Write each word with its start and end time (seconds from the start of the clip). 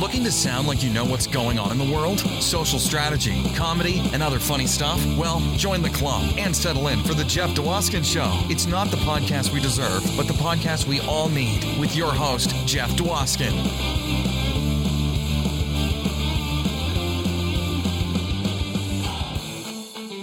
Looking 0.00 0.22
to 0.24 0.30
sound 0.30 0.68
like 0.68 0.84
you 0.84 0.90
know 0.90 1.04
what's 1.04 1.26
going 1.26 1.58
on 1.58 1.72
in 1.72 1.78
the 1.78 1.92
world? 1.92 2.20
Social 2.40 2.78
strategy, 2.78 3.42
comedy, 3.54 3.98
and 4.12 4.22
other 4.22 4.38
funny 4.38 4.66
stuff? 4.66 5.04
Well, 5.16 5.40
join 5.56 5.82
the 5.82 5.90
club 5.90 6.34
and 6.38 6.54
settle 6.54 6.86
in 6.86 7.02
for 7.02 7.14
The 7.14 7.24
Jeff 7.24 7.50
Dwoskin 7.50 8.04
Show. 8.04 8.30
It's 8.48 8.66
not 8.66 8.92
the 8.92 8.96
podcast 8.98 9.52
we 9.52 9.58
deserve, 9.58 10.04
but 10.16 10.28
the 10.28 10.34
podcast 10.34 10.86
we 10.86 11.00
all 11.00 11.28
need 11.28 11.64
with 11.80 11.96
your 11.96 12.12
host, 12.12 12.54
Jeff 12.64 12.90
Dwoskin. 12.92 14.27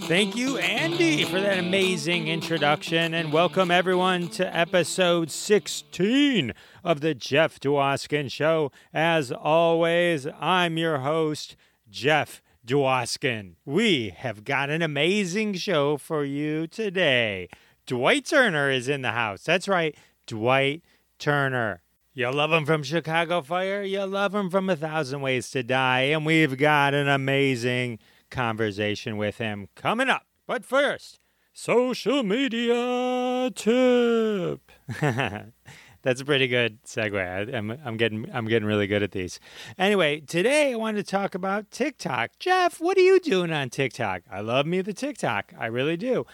Thank 0.07 0.35
you, 0.35 0.59
Andy, 0.59 1.23
for 1.23 1.41
that 1.41 1.57
amazing 1.57 2.27
introduction, 2.27 3.15
and 3.15 3.33
welcome 3.33 3.71
everyone 3.71 4.27
to 4.29 4.55
episode 4.55 5.31
16 5.31 6.53
of 6.83 7.01
the 7.01 7.15
Jeff 7.15 7.59
Dwoskin 7.59 8.31
Show. 8.31 8.71
As 8.93 9.31
always, 9.31 10.27
I'm 10.39 10.77
your 10.77 10.99
host, 10.99 11.55
Jeff 11.89 12.43
Dwoskin. 12.67 13.55
We 13.65 14.09
have 14.15 14.43
got 14.43 14.69
an 14.69 14.83
amazing 14.83 15.55
show 15.55 15.97
for 15.97 16.23
you 16.23 16.67
today. 16.67 17.49
Dwight 17.87 18.25
Turner 18.25 18.69
is 18.69 18.87
in 18.87 19.01
the 19.01 19.13
house. 19.13 19.43
That's 19.43 19.67
right, 19.67 19.95
Dwight 20.27 20.83
Turner. 21.17 21.81
You 22.13 22.31
love 22.31 22.51
him 22.51 22.67
from 22.67 22.83
Chicago 22.83 23.41
Fire, 23.41 23.81
you 23.81 24.05
love 24.05 24.35
him 24.35 24.51
from 24.51 24.69
A 24.69 24.75
Thousand 24.75 25.21
Ways 25.21 25.49
to 25.49 25.63
Die, 25.63 26.01
and 26.01 26.27
we've 26.27 26.57
got 26.57 26.93
an 26.93 27.07
amazing 27.07 27.97
conversation 28.35 29.15
with 29.15 29.37
him 29.37 29.69
coming 29.75 30.09
up. 30.09 30.23
But 30.45 30.65
first, 30.65 31.19
social 31.53 32.21
media 32.21 33.49
tip. 33.55 34.71
That's 36.01 36.21
a 36.21 36.25
pretty 36.25 36.47
good 36.47 36.83
segue. 36.83 37.55
I'm, 37.55 37.71
I'm 37.83 37.97
getting 37.97 38.29
I'm 38.31 38.45
getting 38.45 38.67
really 38.67 38.87
good 38.87 39.01
at 39.01 39.13
these. 39.13 39.39
Anyway, 39.77 40.19
today 40.19 40.73
I 40.73 40.75
wanted 40.75 41.05
to 41.05 41.09
talk 41.09 41.33
about 41.33 41.71
TikTok. 41.71 42.31
Jeff, 42.37 42.79
what 42.81 42.97
are 42.97 43.01
you 43.01 43.19
doing 43.21 43.51
on 43.51 43.69
TikTok? 43.69 44.23
I 44.29 44.41
love 44.41 44.67
me 44.67 44.81
the 44.81 44.93
TikTok. 44.93 45.53
I 45.57 45.67
really 45.67 45.97
do. 45.97 46.25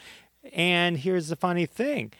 And 0.51 0.97
here's 0.97 1.27
the 1.27 1.35
funny 1.35 1.67
thing. 1.67 2.11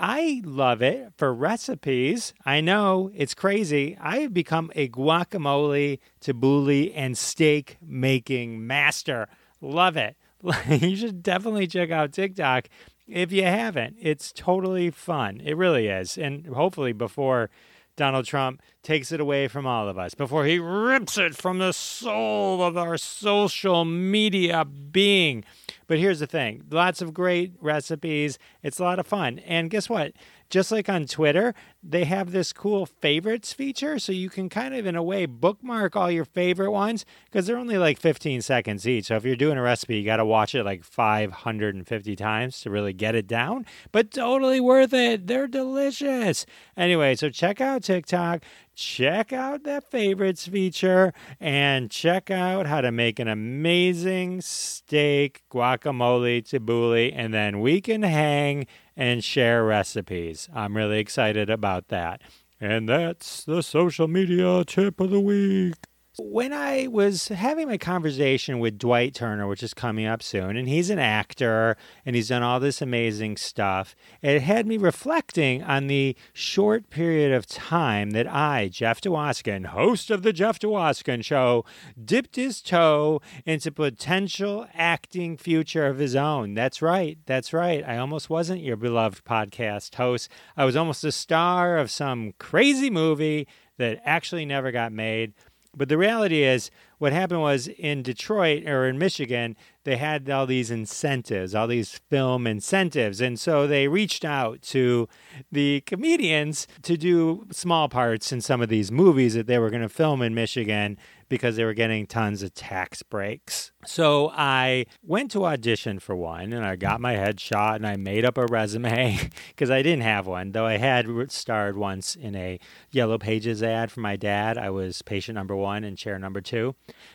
I 0.00 0.42
love 0.44 0.80
it 0.80 1.12
for 1.16 1.34
recipes. 1.34 2.32
I 2.46 2.60
know 2.60 3.10
it's 3.16 3.34
crazy. 3.34 3.98
I 4.00 4.18
have 4.18 4.32
become 4.32 4.70
a 4.76 4.88
guacamole, 4.88 5.98
tabbouleh, 6.20 6.92
and 6.94 7.18
steak 7.18 7.78
making 7.82 8.64
master. 8.64 9.26
Love 9.60 9.96
it. 9.96 10.16
you 10.68 10.94
should 10.94 11.24
definitely 11.24 11.66
check 11.66 11.90
out 11.90 12.12
TikTok 12.12 12.68
if 13.08 13.32
you 13.32 13.42
haven't. 13.42 13.96
It's 14.00 14.30
totally 14.30 14.90
fun. 14.90 15.40
It 15.44 15.56
really 15.56 15.88
is. 15.88 16.16
And 16.16 16.46
hopefully, 16.46 16.92
before 16.92 17.50
Donald 17.96 18.24
Trump 18.24 18.62
takes 18.84 19.10
it 19.10 19.18
away 19.18 19.48
from 19.48 19.66
all 19.66 19.88
of 19.88 19.98
us, 19.98 20.14
before 20.14 20.44
he 20.44 20.60
rips 20.60 21.18
it 21.18 21.34
from 21.34 21.58
the 21.58 21.72
soul 21.72 22.62
of 22.62 22.76
our 22.76 22.96
social 22.98 23.84
media 23.84 24.64
being. 24.64 25.44
But 25.88 25.98
here's 25.98 26.20
the 26.20 26.26
thing 26.26 26.64
lots 26.70 27.02
of 27.02 27.12
great 27.12 27.54
recipes. 27.60 28.38
It's 28.62 28.78
a 28.78 28.84
lot 28.84 29.00
of 29.00 29.06
fun. 29.06 29.40
And 29.40 29.70
guess 29.70 29.88
what? 29.88 30.12
Just 30.50 30.72
like 30.72 30.88
on 30.88 31.04
Twitter, 31.06 31.54
they 31.82 32.04
have 32.04 32.30
this 32.30 32.54
cool 32.54 32.86
favorites 32.86 33.52
feature. 33.52 33.98
So 33.98 34.12
you 34.12 34.30
can 34.30 34.48
kind 34.48 34.74
of, 34.74 34.86
in 34.86 34.96
a 34.96 35.02
way, 35.02 35.26
bookmark 35.26 35.94
all 35.94 36.10
your 36.10 36.24
favorite 36.24 36.70
ones 36.70 37.04
because 37.24 37.46
they're 37.46 37.58
only 37.58 37.76
like 37.76 37.98
15 37.98 38.40
seconds 38.40 38.88
each. 38.88 39.06
So 39.06 39.16
if 39.16 39.24
you're 39.24 39.36
doing 39.36 39.58
a 39.58 39.62
recipe, 39.62 39.98
you 39.98 40.04
got 40.04 40.16
to 40.16 40.24
watch 40.24 40.54
it 40.54 40.64
like 40.64 40.84
550 40.84 42.16
times 42.16 42.60
to 42.60 42.70
really 42.70 42.94
get 42.94 43.14
it 43.14 43.26
down. 43.26 43.66
But 43.92 44.10
totally 44.10 44.60
worth 44.60 44.94
it. 44.94 45.26
They're 45.26 45.48
delicious. 45.48 46.46
Anyway, 46.76 47.14
so 47.16 47.28
check 47.28 47.60
out 47.60 47.82
TikTok 47.82 48.42
check 48.78 49.32
out 49.32 49.64
that 49.64 49.90
favorites 49.90 50.46
feature 50.46 51.12
and 51.40 51.90
check 51.90 52.30
out 52.30 52.66
how 52.66 52.80
to 52.80 52.92
make 52.92 53.18
an 53.18 53.26
amazing 53.26 54.40
steak 54.40 55.42
guacamole 55.50 56.40
tabbouleh 56.44 57.12
and 57.14 57.34
then 57.34 57.60
we 57.60 57.80
can 57.80 58.04
hang 58.04 58.64
and 58.96 59.24
share 59.24 59.64
recipes. 59.64 60.48
I'm 60.54 60.76
really 60.76 61.00
excited 61.00 61.50
about 61.50 61.88
that. 61.88 62.22
And 62.60 62.88
that's 62.88 63.44
the 63.44 63.62
social 63.62 64.06
media 64.06 64.64
tip 64.64 65.00
of 65.00 65.10
the 65.10 65.20
week 65.20 65.74
when 66.20 66.52
I 66.52 66.88
was 66.88 67.28
having 67.28 67.68
my 67.68 67.78
conversation 67.78 68.58
with 68.58 68.78
Dwight 68.78 69.14
Turner, 69.14 69.46
which 69.46 69.62
is 69.62 69.72
coming 69.72 70.04
up 70.04 70.22
soon, 70.22 70.56
and 70.56 70.68
he's 70.68 70.90
an 70.90 70.98
actor 70.98 71.76
and 72.04 72.16
he's 72.16 72.28
done 72.28 72.42
all 72.42 72.58
this 72.58 72.82
amazing 72.82 73.36
stuff, 73.36 73.94
it 74.20 74.42
had 74.42 74.66
me 74.66 74.76
reflecting 74.76 75.62
on 75.62 75.86
the 75.86 76.16
short 76.32 76.90
period 76.90 77.32
of 77.32 77.46
time 77.46 78.10
that 78.10 78.26
I, 78.26 78.68
Jeff 78.68 79.00
Dwoskin, 79.00 79.66
host 79.66 80.10
of 80.10 80.22
The 80.22 80.32
Jeff 80.32 80.58
Dwoskin 80.58 81.24
Show, 81.24 81.64
dipped 82.02 82.34
his 82.34 82.62
toe 82.62 83.20
into 83.46 83.70
potential 83.70 84.66
acting 84.74 85.36
future 85.36 85.86
of 85.86 85.98
his 85.98 86.16
own. 86.16 86.54
That's 86.54 86.82
right. 86.82 87.18
That's 87.26 87.52
right. 87.52 87.84
I 87.86 87.96
almost 87.96 88.28
wasn't 88.28 88.62
your 88.62 88.76
beloved 88.76 89.24
podcast 89.24 89.94
host. 89.94 90.28
I 90.56 90.64
was 90.64 90.74
almost 90.74 91.04
a 91.04 91.12
star 91.12 91.78
of 91.78 91.92
some 91.92 92.32
crazy 92.38 92.90
movie 92.90 93.46
that 93.78 94.00
actually 94.04 94.44
never 94.44 94.70
got 94.72 94.92
made 94.92 95.32
but 95.78 95.88
the 95.88 95.96
reality 95.96 96.42
is, 96.42 96.70
what 96.98 97.12
happened 97.12 97.40
was 97.40 97.68
in 97.68 98.02
Detroit 98.02 98.66
or 98.66 98.88
in 98.88 98.98
Michigan, 98.98 99.56
they 99.84 99.96
had 99.96 100.28
all 100.28 100.46
these 100.46 100.70
incentives, 100.70 101.54
all 101.54 101.68
these 101.68 102.00
film 102.10 102.46
incentives. 102.46 103.20
And 103.20 103.38
so 103.38 103.66
they 103.66 103.86
reached 103.86 104.24
out 104.24 104.60
to 104.62 105.08
the 105.52 105.80
comedians 105.82 106.66
to 106.82 106.96
do 106.96 107.46
small 107.52 107.88
parts 107.88 108.32
in 108.32 108.40
some 108.40 108.60
of 108.60 108.68
these 108.68 108.90
movies 108.90 109.34
that 109.34 109.46
they 109.46 109.58
were 109.58 109.70
going 109.70 109.82
to 109.82 109.88
film 109.88 110.20
in 110.20 110.34
Michigan 110.34 110.98
because 111.28 111.56
they 111.56 111.64
were 111.64 111.74
getting 111.74 112.06
tons 112.06 112.42
of 112.42 112.54
tax 112.54 113.02
breaks. 113.02 113.72
So 113.86 114.30
I 114.34 114.86
went 115.02 115.30
to 115.32 115.46
audition 115.46 115.98
for 115.98 116.16
one 116.16 116.52
and 116.52 116.64
I 116.64 116.76
got 116.76 117.00
my 117.00 117.14
headshot 117.14 117.76
and 117.76 117.86
I 117.86 117.96
made 117.96 118.24
up 118.24 118.38
a 118.38 118.46
resume 118.46 119.18
because 119.48 119.70
I 119.70 119.82
didn't 119.82 120.02
have 120.02 120.26
one, 120.26 120.52
though 120.52 120.66
I 120.66 120.76
had 120.76 121.06
starred 121.30 121.76
once 121.76 122.16
in 122.16 122.34
a 122.34 122.58
Yellow 122.90 123.18
Pages 123.18 123.62
ad 123.62 123.90
for 123.90 124.00
my 124.00 124.16
dad. 124.16 124.58
I 124.58 124.70
was 124.70 125.02
patient 125.02 125.36
number 125.36 125.56
one 125.56 125.84
and 125.84 125.96
chair 125.96 126.18
number 126.18 126.40
two. 126.40 126.74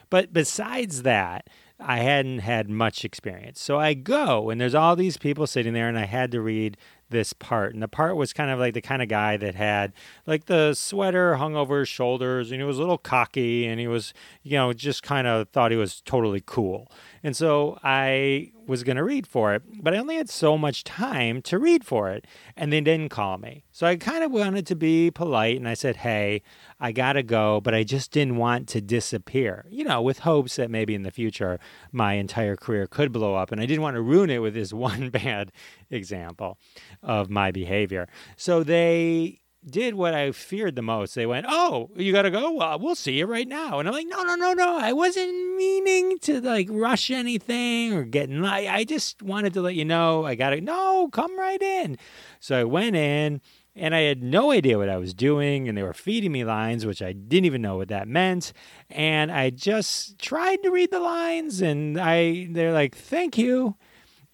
But 0.09 0.33
besides 0.33 1.03
that, 1.03 1.49
I 1.79 1.99
hadn't 1.99 2.39
had 2.39 2.69
much 2.69 3.03
experience. 3.03 3.61
So 3.61 3.79
I 3.79 3.93
go, 3.93 4.49
and 4.49 4.59
there's 4.59 4.75
all 4.75 4.95
these 4.95 5.17
people 5.17 5.47
sitting 5.47 5.73
there, 5.73 5.89
and 5.89 5.97
I 5.97 6.05
had 6.05 6.31
to 6.31 6.41
read 6.41 6.77
this 7.13 7.31
part. 7.31 7.73
And 7.73 7.81
the 7.81 7.87
part 7.87 8.17
was 8.17 8.33
kind 8.33 8.51
of 8.51 8.59
like 8.59 8.73
the 8.73 8.81
kind 8.81 9.01
of 9.01 9.07
guy 9.07 9.37
that 9.37 9.55
had 9.55 9.93
like 10.25 10.45
the 10.45 10.73
sweater 10.73 11.37
hung 11.37 11.55
over 11.55 11.79
his 11.79 11.89
shoulders 11.89 12.51
and 12.51 12.59
he 12.59 12.65
was 12.65 12.77
a 12.77 12.81
little 12.81 12.97
cocky 12.97 13.65
and 13.65 13.79
he 13.79 13.87
was, 13.87 14.13
you 14.43 14.57
know, 14.57 14.73
just 14.73 15.03
kind 15.03 15.25
of 15.25 15.47
thought 15.49 15.71
he 15.71 15.77
was 15.77 16.01
totally 16.01 16.43
cool. 16.45 16.91
And 17.23 17.37
so 17.37 17.79
I 17.83 18.51
was 18.67 18.83
going 18.83 18.97
to 18.97 19.03
read 19.03 19.27
for 19.27 19.53
it, 19.53 19.63
but 19.81 19.93
I 19.93 19.97
only 19.97 20.15
had 20.15 20.29
so 20.29 20.57
much 20.57 20.83
time 20.83 21.41
to 21.43 21.59
read 21.59 21.85
for 21.85 22.09
it. 22.09 22.25
And 22.55 22.71
they 22.71 22.81
didn't 22.81 23.09
call 23.09 23.37
me. 23.37 23.63
So 23.71 23.87
I 23.87 23.95
kind 23.95 24.23
of 24.23 24.31
wanted 24.31 24.67
to 24.67 24.75
be 24.75 25.11
polite 25.11 25.57
and 25.57 25.67
I 25.67 25.73
said, 25.73 25.97
Hey, 25.97 26.41
I 26.79 26.91
got 26.91 27.13
to 27.13 27.23
go, 27.23 27.61
but 27.61 27.73
I 27.73 27.83
just 27.83 28.11
didn't 28.11 28.37
want 28.37 28.67
to 28.69 28.81
disappear, 28.81 29.65
you 29.69 29.83
know, 29.83 30.01
with 30.01 30.19
hopes 30.19 30.57
that 30.57 30.69
maybe 30.69 30.95
in 30.95 31.03
the 31.03 31.11
future 31.11 31.59
my 31.91 32.13
entire 32.13 32.55
career 32.55 32.87
could 32.87 33.11
blow 33.11 33.35
up. 33.35 33.51
And 33.51 33.61
I 33.61 33.65
didn't 33.65 33.81
want 33.81 33.95
to 33.95 34.01
ruin 34.01 34.29
it 34.29 34.39
with 34.39 34.53
this 34.53 34.73
one 34.83 35.09
bad 35.09 35.51
example 35.93 36.57
of 37.01 37.29
my 37.29 37.51
behavior. 37.51 38.07
So 38.35 38.63
they 38.63 39.39
did 39.65 39.95
what 39.95 40.13
I 40.13 40.31
feared 40.31 40.75
the 40.75 40.81
most. 40.81 41.15
They 41.15 41.25
went, 41.25 41.45
"Oh, 41.47 41.89
you 41.95 42.11
got 42.11 42.23
to 42.23 42.31
go. 42.31 42.51
Well, 42.51 42.79
we'll 42.79 42.95
see 42.95 43.13
you 43.13 43.25
right 43.25 43.47
now." 43.47 43.79
And 43.79 43.87
I'm 43.87 43.93
like, 43.93 44.07
"No, 44.07 44.23
no, 44.23 44.35
no, 44.35 44.53
no. 44.53 44.77
I 44.77 44.93
wasn't 44.93 45.55
meaning 45.55 46.17
to 46.19 46.41
like 46.41 46.67
rush 46.69 47.09
anything 47.09 47.93
or 47.93 48.03
get. 48.03 48.29
I, 48.29 48.67
I 48.67 48.83
just 48.83 49.21
wanted 49.21 49.53
to 49.53 49.61
let 49.61 49.75
you 49.75 49.85
know 49.85 50.25
I 50.25 50.35
got 50.35 50.51
to. 50.51 50.61
No, 50.61 51.09
come 51.11 51.37
right 51.37 51.61
in." 51.61 51.97
So 52.39 52.59
I 52.59 52.63
went 52.63 52.95
in. 52.95 53.41
And 53.75 53.95
I 53.95 54.01
had 54.01 54.21
no 54.21 54.51
idea 54.51 54.77
what 54.77 54.87
I 54.87 54.97
was 54.97 55.15
doing, 55.15 55.67
and 55.67 55.75
they 55.75 55.81
were 55.81 55.95
feeding 55.95 56.31
me 56.31 56.43
lines, 56.43 56.85
which 56.85 57.01
I 57.01 57.11
didn't 57.11 57.45
even 57.45 57.63
know 57.63 57.77
what 57.77 57.87
that 57.87 58.07
meant. 58.07 58.53
And 58.91 59.31
I 59.31 59.49
just 59.49 60.19
tried 60.19 60.61
to 60.61 60.69
read 60.69 60.91
the 60.91 60.99
lines, 60.99 61.59
and 61.59 61.99
I 61.99 62.49
they're 62.51 62.71
like, 62.71 62.93
"Thank 62.93 63.35
you," 63.35 63.75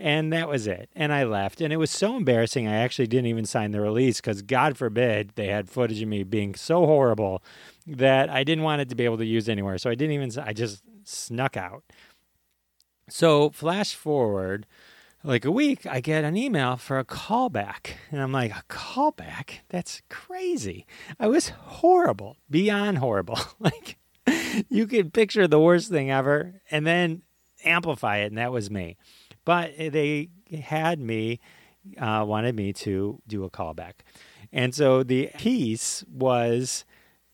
And 0.01 0.31
that 0.31 0.47
was 0.47 0.65
it. 0.65 0.89
And 0.95 1.11
I 1.11 1.23
left. 1.25 1.59
And 1.59 1.73
it 1.73 1.77
was 1.77 1.91
so 1.91 2.15
embarrassing. 2.15 2.67
I 2.67 2.77
actually 2.77 3.07
didn't 3.07 3.25
even 3.25 3.45
sign 3.45 3.71
the 3.71 3.81
release 3.81 4.21
because, 4.21 4.41
God 4.41 4.77
forbid, 4.77 5.33
they 5.35 5.47
had 5.47 5.69
footage 5.69 6.01
of 6.01 6.07
me 6.07 6.23
being 6.23 6.55
so 6.55 6.85
horrible 6.85 7.43
that 7.85 8.29
I 8.29 8.45
didn't 8.45 8.63
want 8.63 8.81
it 8.81 8.89
to 8.89 8.95
be 8.95 9.03
able 9.03 9.17
to 9.17 9.25
use 9.25 9.49
anywhere. 9.49 9.77
So 9.77 9.89
I 9.89 9.95
didn't 9.95 10.13
even, 10.13 10.31
I 10.39 10.53
just 10.53 10.83
snuck 11.03 11.57
out. 11.57 11.83
So, 13.09 13.49
flash 13.49 13.93
forward 13.93 14.65
like 15.23 15.43
a 15.43 15.51
week, 15.51 15.85
I 15.85 15.99
get 15.99 16.23
an 16.23 16.37
email 16.37 16.77
for 16.77 16.97
a 16.97 17.03
callback. 17.03 17.91
And 18.11 18.21
I'm 18.21 18.31
like, 18.31 18.51
a 18.51 18.63
callback? 18.69 19.59
That's 19.69 20.01
crazy. 20.09 20.85
I 21.19 21.27
was 21.27 21.49
horrible, 21.49 22.37
beyond 22.49 22.99
horrible. 22.99 23.37
like, 23.59 23.97
you 24.69 24.87
could 24.87 25.13
picture 25.13 25.47
the 25.47 25.59
worst 25.59 25.89
thing 25.89 26.09
ever 26.09 26.61
and 26.71 26.87
then 26.87 27.23
amplify 27.65 28.17
it. 28.17 28.27
And 28.27 28.37
that 28.37 28.53
was 28.53 28.71
me. 28.71 28.97
But 29.49 29.75
they 29.79 30.29
had 30.61 30.99
me, 30.99 31.39
uh, 31.97 32.23
wanted 32.23 32.55
me 32.55 32.71
to 32.73 33.19
do 33.27 33.45
a 33.45 33.49
callback. 33.49 33.93
And 34.53 34.75
so 34.75 35.01
the 35.01 35.31
piece 35.39 36.03
was 36.07 36.85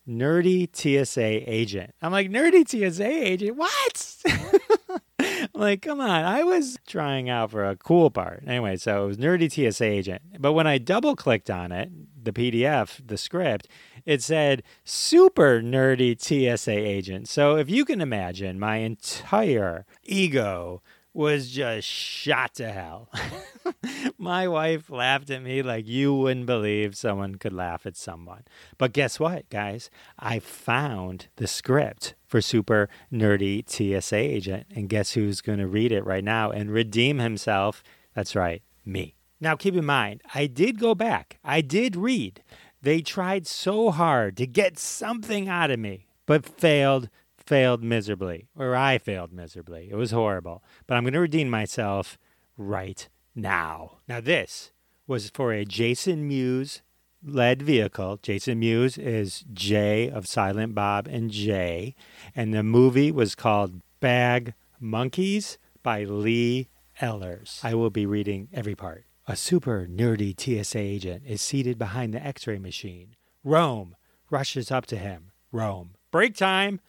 nerdy 0.08 0.70
TSA 0.74 1.52
agent. 1.54 1.94
I'm 2.02 2.14
like, 2.14 2.30
nerdy 2.30 2.66
TSA 2.66 3.06
agent? 3.06 3.58
What? 3.58 4.16
I'm 5.20 5.50
like, 5.56 5.82
come 5.82 6.00
on. 6.00 6.24
I 6.24 6.44
was 6.44 6.78
trying 6.88 7.30
out 7.30 7.52
for 7.52 7.66
a 7.66 7.76
cool 7.76 8.10
part. 8.10 8.46
Anyway, 8.48 8.78
so 8.78 9.04
it 9.04 9.08
was 9.08 9.18
nerdy 9.18 9.52
TSA 9.52 9.84
agent. 9.84 10.22
But 10.40 10.54
when 10.54 10.68
I 10.68 10.78
double 10.78 11.18
clicked 11.18 11.50
on 11.50 11.74
it, 11.74 11.92
the 12.24 12.32
PDF, 12.32 13.06
the 13.06 13.18
script, 13.18 13.68
it 14.06 14.24
said 14.24 14.64
super 14.86 15.62
nerdy 15.62 16.18
TSA 16.18 16.72
agent. 16.72 17.28
So 17.28 17.58
if 17.58 17.70
you 17.70 17.84
can 17.84 18.00
imagine, 18.00 18.58
my 18.58 18.78
entire 18.78 19.86
ego 20.02 20.82
was 21.16 21.50
just 21.50 21.88
shot 21.88 22.56
to 22.56 22.70
hell. 22.70 23.10
My 24.18 24.50
wife 24.50 24.90
laughed 24.90 25.30
at 25.30 25.42
me 25.42 25.64
like 25.64 25.88
you 25.88 26.14
wouldn't 26.14 26.46
believe 26.46 26.98
someone 26.98 27.36
could 27.36 27.54
laugh 27.54 27.86
at 27.86 27.96
someone. 27.96 28.44
But 28.78 28.92
guess 28.92 29.18
what, 29.18 29.50
guys? 29.50 29.90
I 30.20 30.40
found 30.40 31.28
the 31.38 31.48
script 31.48 32.16
for 32.28 32.42
Super 32.42 32.90
Nerdy 33.12 33.64
TSA 33.66 34.18
Agent. 34.18 34.68
And 34.76 34.90
guess 34.90 35.14
who's 35.14 35.40
going 35.40 35.60
to 35.60 35.68
read 35.68 35.94
it 35.94 36.06
right 36.06 36.24
now 36.24 36.52
and 36.52 36.70
redeem 36.70 37.20
himself? 37.20 37.82
That's 38.14 38.36
right, 38.36 38.62
me. 38.86 39.16
Now, 39.40 39.56
keep 39.56 39.76
in 39.76 39.86
mind, 39.86 40.22
I 40.34 40.48
did 40.48 40.80
go 40.80 40.96
back, 40.96 41.40
I 41.44 41.62
did 41.62 41.96
read. 41.96 42.44
They 42.82 43.02
tried 43.02 43.48
so 43.48 43.90
hard 43.90 44.36
to 44.38 44.46
get 44.46 44.78
something 44.78 45.48
out 45.48 45.72
of 45.72 45.80
me, 45.80 46.08
but 46.26 46.46
failed 46.46 47.10
failed 47.46 47.84
miserably, 47.84 48.48
or 48.58 48.76
I 48.76 48.98
failed 48.98 49.32
miserably. 49.32 49.90
It 49.92 49.96
was 49.96 50.12
horrible. 50.12 50.64
But 50.88 50.96
I'm 50.96 51.04
going 51.04 51.14
to 51.14 51.20
redeem 51.20 51.50
myself 51.50 52.18
right 52.58 53.08
now. 53.36 53.98
Now, 54.08 54.22
this 54.22 54.72
was 55.08 55.30
for 55.30 55.52
a 55.54 55.66
Jason 55.66 56.28
Mewes 56.28 56.82
led 57.24 57.62
vehicle. 57.62 58.20
Jason 58.22 58.60
Mewes 58.60 58.98
is 58.98 59.44
Jay 59.54 60.10
of 60.10 60.28
Silent 60.28 60.76
Bob 60.76 61.08
and 61.08 61.32
Jay. 61.32 61.96
And 62.36 62.54
the 62.54 62.64
movie 62.64 63.12
was 63.12 63.36
called 63.36 63.82
Bag 64.00 64.54
Monkeys 64.80 65.58
by 65.84 66.04
Lee 66.04 66.70
Ellers. 67.02 67.60
I 67.64 67.74
will 67.74 67.90
be 67.90 68.06
reading 68.06 68.50
every 68.54 68.76
part. 68.76 69.06
A 69.28 69.36
super 69.36 69.88
nerdy 69.90 70.40
TSA 70.40 70.78
agent 70.78 71.24
is 71.26 71.42
seated 71.42 71.78
behind 71.80 72.14
the 72.14 72.24
x 72.24 72.46
ray 72.46 72.60
machine. 72.60 73.16
Rome 73.44 73.96
rushes 74.30 74.72
up 74.72 74.86
to 74.88 74.98
him. 74.98 75.32
Rome. 75.52 75.96
Break 76.12 76.36
time! 76.36 76.80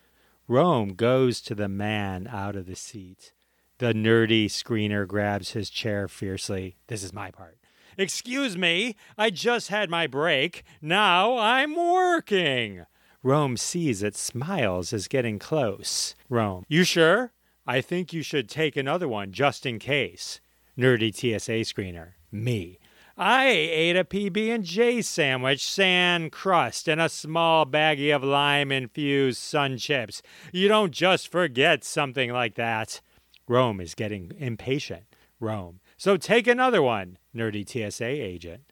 Rome 0.48 0.90
goes 0.94 1.40
to 1.40 1.56
the 1.56 1.68
man 1.68 2.28
out 2.28 2.54
of 2.54 2.66
the 2.66 2.76
seat. 2.76 3.32
The 3.78 3.92
nerdy 3.92 4.46
screener 4.46 5.06
grabs 5.06 5.50
his 5.50 5.70
chair 5.70 6.06
fiercely. 6.06 6.76
This 6.86 7.02
is 7.02 7.12
my 7.12 7.32
part. 7.32 7.58
Excuse 7.98 8.56
me, 8.56 8.94
I 9.18 9.30
just 9.30 9.68
had 9.68 9.90
my 9.90 10.06
break. 10.06 10.62
Now 10.80 11.36
I'm 11.36 11.74
working. 11.74 12.86
Rome 13.24 13.56
sees 13.56 14.04
it, 14.04 14.14
smiles, 14.14 14.92
is 14.92 15.08
getting 15.08 15.40
close. 15.40 16.14
Rome, 16.28 16.64
you 16.68 16.84
sure? 16.84 17.32
I 17.66 17.80
think 17.80 18.12
you 18.12 18.22
should 18.22 18.48
take 18.48 18.76
another 18.76 19.08
one 19.08 19.32
just 19.32 19.66
in 19.66 19.80
case. 19.80 20.40
Nerdy 20.78 21.12
TSA 21.12 21.64
screener, 21.74 22.12
me. 22.30 22.78
I 23.18 23.46
ate 23.46 23.96
a 23.96 24.04
PB&J 24.04 25.00
sandwich, 25.00 25.66
sand 25.66 26.32
crust, 26.32 26.86
and 26.86 27.00
a 27.00 27.08
small 27.08 27.64
baggie 27.64 28.14
of 28.14 28.22
lime-infused 28.22 29.38
sun 29.38 29.78
chips. 29.78 30.20
You 30.52 30.68
don't 30.68 30.92
just 30.92 31.28
forget 31.32 31.82
something 31.82 32.30
like 32.30 32.56
that. 32.56 33.00
Rome 33.48 33.80
is 33.80 33.94
getting 33.94 34.32
impatient. 34.38 35.04
Rome. 35.40 35.80
So 35.96 36.18
take 36.18 36.46
another 36.46 36.82
one, 36.82 37.16
nerdy 37.34 37.66
TSA 37.66 38.04
agent. 38.04 38.64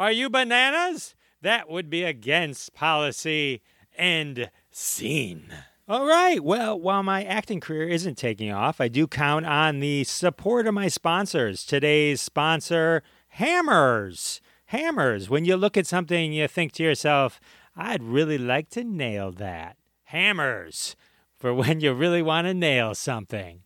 Are 0.00 0.10
you 0.10 0.28
bananas? 0.28 1.14
That 1.40 1.70
would 1.70 1.88
be 1.88 2.02
against 2.02 2.74
policy. 2.74 3.62
End 3.96 4.50
scene. 4.70 5.44
All 5.88 6.06
right. 6.06 6.42
Well, 6.42 6.80
while 6.80 7.02
my 7.02 7.22
acting 7.22 7.60
career 7.60 7.88
isn't 7.88 8.16
taking 8.16 8.50
off, 8.50 8.80
I 8.80 8.88
do 8.88 9.06
count 9.06 9.46
on 9.46 9.80
the 9.80 10.04
support 10.04 10.66
of 10.66 10.74
my 10.74 10.88
sponsors. 10.88 11.64
Today's 11.64 12.20
sponsor, 12.20 13.02
hammers. 13.32 14.40
Hammers. 14.66 15.28
When 15.28 15.44
you 15.44 15.56
look 15.56 15.76
at 15.76 15.86
something, 15.86 16.32
you 16.32 16.48
think 16.48 16.72
to 16.72 16.82
yourself, 16.82 17.40
I'd 17.76 18.02
really 18.02 18.38
like 18.38 18.68
to 18.70 18.84
nail 18.84 19.32
that. 19.32 19.76
Hammers. 20.04 20.96
For 21.38 21.52
when 21.52 21.80
you 21.80 21.92
really 21.92 22.22
want 22.22 22.46
to 22.46 22.54
nail 22.54 22.94
something. 22.94 23.62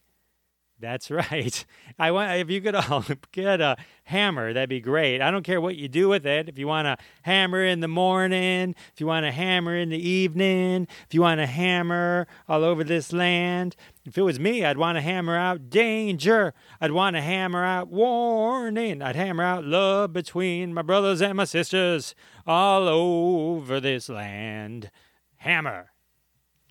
That's 0.79 1.11
right. 1.11 1.65
I 1.99 2.11
want 2.11 2.33
if 2.33 2.51
you 2.51 2.61
could 2.61 2.75
all 2.75 3.05
get 3.33 3.61
a 3.61 3.77
hammer, 4.05 4.53
that'd 4.53 4.69
be 4.69 4.81
great. 4.81 5.21
I 5.21 5.31
don't 5.31 5.43
care 5.43 5.61
what 5.61 5.77
you 5.77 5.89
do 5.89 6.09
with 6.09 6.27
it. 6.27 6.49
If 6.49 6.59
you 6.59 6.67
want 6.67 6.87
to 6.87 7.05
hammer 7.23 7.65
in 7.65 7.81
the 7.81 7.89
morning, 7.89 8.75
if 8.93 9.01
you 9.01 9.07
want 9.07 9.25
to 9.25 9.33
hammer 9.33 9.77
in 9.77 9.89
the 9.89 10.09
evening, 10.09 10.87
if 11.07 11.15
you 11.15 11.23
want 11.23 11.41
to 11.41 11.47
hammer 11.47 12.27
all 12.49 12.65
over 12.65 12.85
this 12.85 13.13
land. 13.13 13.77
If 14.05 14.17
it 14.17 14.23
was 14.23 14.39
me, 14.39 14.65
I'd 14.65 14.79
want 14.79 14.97
to 14.97 15.03
hammer 15.03 15.37
out 15.37 15.69
danger. 15.69 16.55
I'd 16.81 16.93
want 16.93 17.17
to 17.17 17.23
hammer 17.23 17.65
out 17.65 17.89
warning. 17.89 19.03
I'd 19.03 19.17
hammer 19.17 19.43
out 19.43 19.65
love 19.65 20.13
between 20.13 20.73
my 20.73 20.83
brothers 20.83 21.21
and 21.21 21.37
my 21.37 21.45
sisters 21.45 22.15
all 22.47 22.87
over 22.89 23.81
this 23.81 24.09
land. 24.09 24.91
Hammer. 25.39 25.91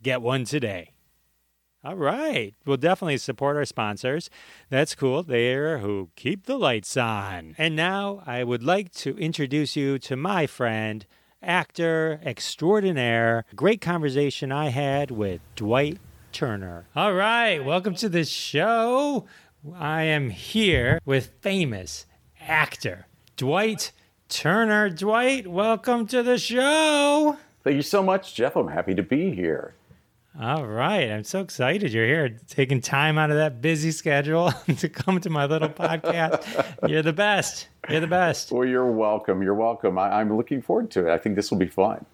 Get 0.02 0.22
one 0.22 0.46
today. 0.46 0.95
All 1.86 1.96
right. 1.96 2.56
We'll 2.66 2.78
definitely 2.78 3.18
support 3.18 3.58
our 3.58 3.66
sponsors. 3.66 4.32
That's 4.72 4.96
cool. 4.96 5.22
They're 5.22 5.78
who 5.78 6.10
keep 6.16 6.48
the 6.48 6.58
lights 6.58 6.98
on. 6.98 7.54
And 7.60 7.76
now 7.76 8.24
I 8.26 8.44
would 8.44 8.64
like 8.64 8.92
to 8.94 9.16
introduce 9.20 9.76
you 9.76 10.00
to 10.00 10.16
my 10.16 10.48
friend, 10.48 11.06
actor 11.44 12.20
extraordinaire. 12.26 13.46
Great 13.56 13.82
conversation 13.82 14.52
I 14.52 14.70
had 14.70 15.12
with 15.12 15.42
Dwight 15.56 16.00
Turner. 16.32 16.88
All 16.96 17.14
right. 17.14 17.64
Welcome 17.64 17.94
to 17.98 18.10
the 18.10 18.26
show. 18.26 19.28
I 19.76 20.02
am 20.02 20.32
here 20.32 21.00
with 21.06 21.34
famous 21.42 22.08
actor 22.42 23.06
Dwight 23.38 23.92
Turner. 24.28 24.90
Dwight, 24.90 25.46
welcome 25.46 26.08
to 26.08 26.24
the 26.24 26.40
show. 26.40 27.38
Thank 27.64 27.76
you 27.76 27.84
so 27.84 28.02
much, 28.02 28.34
Jeff. 28.34 28.56
I'm 28.56 28.70
happy 28.70 28.96
to 28.96 29.04
be 29.04 29.36
here. 29.36 29.76
All 30.40 30.68
right. 30.68 31.12
I'm 31.12 31.24
so 31.24 31.40
excited 31.40 31.94
you're 31.94 32.06
here, 32.06 32.38
taking 32.50 32.82
time 32.82 33.18
out 33.18 33.32
of 33.32 33.38
that 33.38 33.62
busy 33.62 33.92
schedule 33.92 34.52
to 34.80 34.90
come 34.90 35.22
to 35.22 35.30
my 35.30 35.46
little 35.46 35.70
podcast. 35.70 36.90
You're 36.90 37.04
the 37.04 37.14
best. 37.14 37.70
You're 37.90 38.02
the 38.02 38.08
best. 38.08 38.52
Well, 38.52 38.68
you're 38.68 38.92
welcome. 38.92 39.42
You're 39.42 39.56
welcome. 39.56 39.98
I, 39.98 40.20
am 40.20 40.36
looking 40.36 40.62
forward 40.62 40.92
to 40.92 41.08
it. 41.08 41.14
I 41.14 41.18
think 41.18 41.38
this 41.38 41.52
will 41.52 41.58
be 41.58 41.68
fun. 41.68 42.06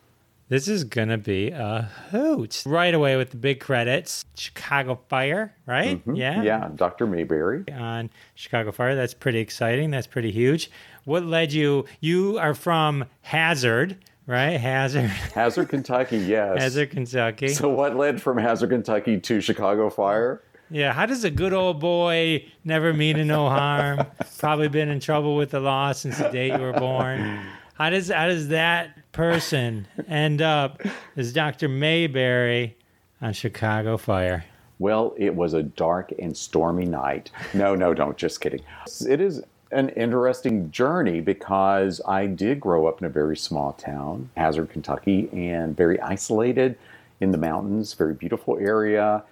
This 0.50 0.68
is 0.68 0.84
going 0.84 1.08
to 1.08 1.18
be 1.18 1.50
a 1.50 1.90
hoot. 2.12 2.62
Right 2.66 2.94
away 2.94 3.18
with 3.18 3.32
the 3.32 3.38
big 3.38 3.60
credits 3.60 4.24
Chicago 4.36 5.00
Fire, 5.10 5.56
right? 5.66 5.98
Mm-hmm. 5.98 6.16
Yeah. 6.16 6.44
Yeah. 6.44 6.70
Dr. 6.76 7.08
Mayberry. 7.08 7.64
On 7.74 8.08
Chicago 8.36 8.72
Fire. 8.72 8.94
That's 8.94 9.16
pretty 9.16 9.40
exciting. 9.40 9.90
That's 9.90 10.08
pretty 10.08 10.32
huge. 10.32 10.70
What 11.06 11.26
led 11.26 11.54
you? 11.54 11.86
You 12.02 12.38
are 12.38 12.54
from 12.54 13.06
Hazard 13.22 13.98
right? 14.28 14.60
Hazard. 14.60 15.10
Hazard, 15.10 15.70
Kentucky, 15.70 16.18
yes. 16.20 16.62
Hazard, 16.62 16.92
Kentucky. 16.92 17.50
So, 17.50 17.70
what 17.70 17.96
led 17.96 18.22
from 18.22 18.38
Hazard, 18.38 18.70
Kentucky 18.70 19.20
to 19.20 19.42
Chicago 19.42 19.90
Fire? 19.90 20.42
Yeah, 20.70 20.94
how 20.94 21.06
does 21.06 21.26
a 21.26 21.30
good 21.30 21.52
old 21.52 21.82
boy 21.82 22.46
never 22.64 22.94
mean 22.94 23.18
to 23.18 23.26
no 23.26 23.50
harm? 23.50 24.06
Probably 24.40 24.70
been 24.70 24.88
in 24.88 25.02
trouble 25.02 25.36
with 25.36 25.52
the 25.52 25.60
law 25.60 25.92
since 25.92 26.18
the 26.18 26.30
day 26.30 26.50
you 26.50 26.60
were 26.60 26.72
born. 26.72 27.42
How 27.74 27.90
does 27.90 28.10
how 28.10 28.28
does 28.28 28.48
that 28.50 29.12
person 29.12 29.86
end 30.08 30.42
up 30.42 30.82
as 31.18 31.34
Dr. 31.34 31.68
Mayberry 31.68 32.78
on 33.22 33.34
Chicago 33.34 33.98
Fire? 33.98 34.46
Well, 34.80 35.14
it 35.18 35.36
was 35.36 35.54
a 35.54 35.64
dark 35.64 36.14
and 36.20 36.36
stormy 36.36 36.86
night. 36.86 37.32
No, 37.54 37.76
no, 37.76 37.94
don't. 37.94 38.16
Just 38.18 38.40
kidding. 38.40 38.62
It 39.08 39.20
is 39.20 39.44
an 39.72 39.90
interesting 39.90 40.70
journey 40.72 41.22
because 41.22 42.02
I 42.08 42.28
did 42.28 42.60
grow 42.60 42.88
up 42.88 43.00
in 43.00 43.06
a 43.06 43.10
very 43.10 43.38
small 43.38 43.74
town, 43.74 44.30
Hazard, 44.36 44.70
Kentucky, 44.70 45.30
and 45.32 45.76
very 45.76 46.00
isolated 46.02 46.78
in 47.20 47.32
the 47.32 47.38
mountains, 47.38 47.94
very 47.94 48.14
beautiful 48.14 48.58
area, 48.60 49.24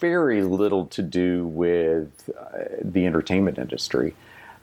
very 0.00 0.42
little 0.42 0.86
to 0.86 1.02
do 1.02 1.46
with 1.46 2.30
uh, 2.38 2.64
the 2.82 3.06
entertainment 3.06 3.58
industry. 3.58 4.14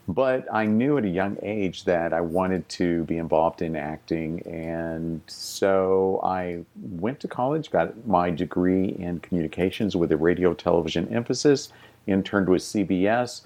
But 0.07 0.47
I 0.51 0.65
knew 0.65 0.97
at 0.97 1.05
a 1.05 1.09
young 1.09 1.37
age 1.43 1.83
that 1.83 2.13
I 2.13 2.21
wanted 2.21 2.67
to 2.69 3.03
be 3.03 3.17
involved 3.17 3.61
in 3.61 3.75
acting, 3.75 4.41
and 4.47 5.21
so 5.27 6.19
I 6.23 6.61
went 6.75 7.19
to 7.19 7.27
college, 7.27 7.69
got 7.69 8.07
my 8.07 8.31
degree 8.31 8.95
in 8.97 9.19
communications 9.19 9.95
with 9.95 10.11
a 10.11 10.17
radio 10.17 10.55
television 10.55 11.13
emphasis, 11.13 11.71
interned 12.07 12.49
with 12.49 12.63
CBS 12.63 13.41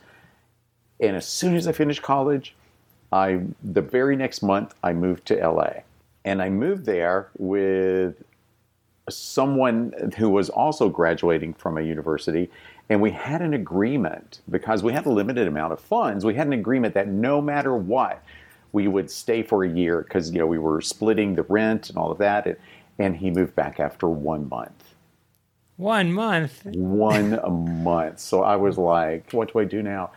and 1.03 1.15
as 1.15 1.27
soon 1.27 1.55
as 1.55 1.67
I 1.67 1.71
finished 1.71 2.01
college, 2.01 2.55
I 3.11 3.41
the 3.63 3.81
very 3.81 4.15
next 4.15 4.41
month 4.41 4.73
I 4.83 4.93
moved 4.93 5.25
to 5.27 5.35
LA. 5.35 5.81
And 6.25 6.41
I 6.41 6.49
moved 6.49 6.85
there 6.85 7.29
with 7.37 8.23
someone 9.09 10.13
who 10.17 10.29
was 10.29 10.49
also 10.49 10.87
graduating 10.87 11.53
from 11.55 11.77
a 11.77 11.81
university 11.81 12.49
and 12.89 13.01
we 13.01 13.11
had 13.11 13.41
an 13.41 13.53
agreement 13.53 14.41
because 14.49 14.83
we 14.83 14.93
had 14.93 15.05
a 15.05 15.09
limited 15.09 15.47
amount 15.47 15.73
of 15.73 15.79
funds. 15.79 16.25
We 16.25 16.35
had 16.35 16.47
an 16.47 16.53
agreement 16.53 16.93
that 16.95 17.07
no 17.07 17.41
matter 17.41 17.75
what, 17.75 18.23
we 18.71 18.87
would 18.87 19.09
stay 19.09 19.43
for 19.43 19.63
a 19.63 19.69
year 19.69 20.01
because 20.01 20.31
you 20.31 20.39
know 20.39 20.47
we 20.47 20.57
were 20.57 20.81
splitting 20.81 21.35
the 21.35 21.43
rent 21.43 21.89
and 21.89 21.97
all 21.97 22.11
of 22.11 22.17
that. 22.17 22.45
And, 22.45 22.57
and 22.99 23.15
he 23.15 23.29
moved 23.29 23.55
back 23.55 23.79
after 23.79 24.07
one 24.07 24.49
month. 24.49 24.95
One 25.77 26.11
month. 26.11 26.65
One 26.65 27.39
month. 27.83 28.19
So 28.19 28.43
I 28.43 28.55
was 28.57 28.77
like, 28.77 29.31
what 29.31 29.53
do 29.53 29.59
I 29.59 29.65
do 29.65 29.81
now? 29.81 30.11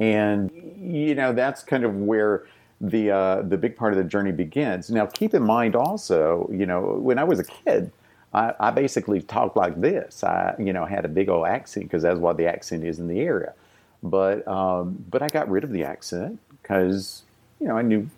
And 0.00 0.50
you 0.78 1.14
know, 1.14 1.32
that's 1.32 1.62
kind 1.62 1.84
of 1.84 1.94
where 1.96 2.46
the 2.80 3.10
uh, 3.10 3.42
the 3.42 3.56
big 3.56 3.76
part 3.76 3.92
of 3.92 3.98
the 3.98 4.04
journey 4.04 4.32
begins. 4.32 4.90
Now, 4.90 5.06
keep 5.06 5.34
in 5.34 5.42
mind 5.42 5.76
also, 5.76 6.48
you 6.52 6.66
know, 6.66 6.98
when 6.98 7.18
I 7.18 7.24
was 7.24 7.38
a 7.38 7.44
kid, 7.44 7.90
I, 8.32 8.52
I 8.58 8.70
basically 8.70 9.22
talked 9.22 9.56
like 9.56 9.80
this. 9.80 10.24
I, 10.24 10.54
you 10.58 10.72
know, 10.72 10.84
had 10.84 11.04
a 11.04 11.08
big 11.08 11.28
old 11.28 11.46
accent 11.46 11.86
because 11.86 12.02
that's 12.02 12.18
what 12.18 12.36
the 12.36 12.46
accent 12.46 12.84
is 12.84 12.98
in 12.98 13.06
the 13.06 13.20
area. 13.20 13.54
But 14.02 14.46
um, 14.46 15.02
but 15.10 15.22
I 15.22 15.28
got 15.28 15.48
rid 15.48 15.64
of 15.64 15.70
the 15.70 15.84
accent 15.84 16.38
because 16.60 17.22
you 17.60 17.68
know 17.68 17.76
I 17.76 17.82
knew 17.82 18.08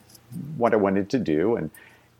what 0.56 0.72
I 0.72 0.76
wanted 0.76 1.10
to 1.10 1.18
do 1.18 1.56
and 1.56 1.70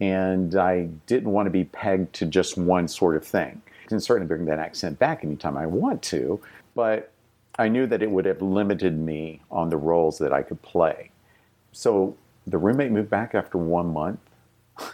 and 0.01 0.55
I 0.55 0.85
didn't 1.07 1.33
want 1.33 1.47
to 1.47 1.51
be 1.51 1.65
pegged 1.65 2.15
to 2.17 2.27
just 2.27 2.59
one 2.59 2.87
sort 2.87 3.17
of 3.17 3.27
thing. 3.27 3.61
I 3.85 3.89
can 3.89 3.99
certainly 3.99 4.29
bring 4.29 4.45
that 4.45 4.59
accent 4.59 4.99
back 4.99 5.25
anytime 5.25 5.57
I 5.57 5.67
want 5.67 6.03
to, 6.05 6.41
but 6.75 7.11
I 7.59 7.69
knew 7.69 7.87
that 7.87 8.03
it 8.03 8.11
would 8.11 8.27
have 8.27 8.43
limited 8.43 8.99
me 8.99 9.41
on 9.51 9.71
the 9.71 9.77
roles 9.77 10.19
that 10.19 10.33
I 10.33 10.43
could 10.43 10.61
play. 10.63 11.11
So 11.73 12.17
the 12.47 12.59
roommate 12.59 12.93
moved 12.93 13.11
back 13.11 13.35
after 13.35 13.59
one 13.59 13.93
month. 13.93 14.21
and 14.79 14.89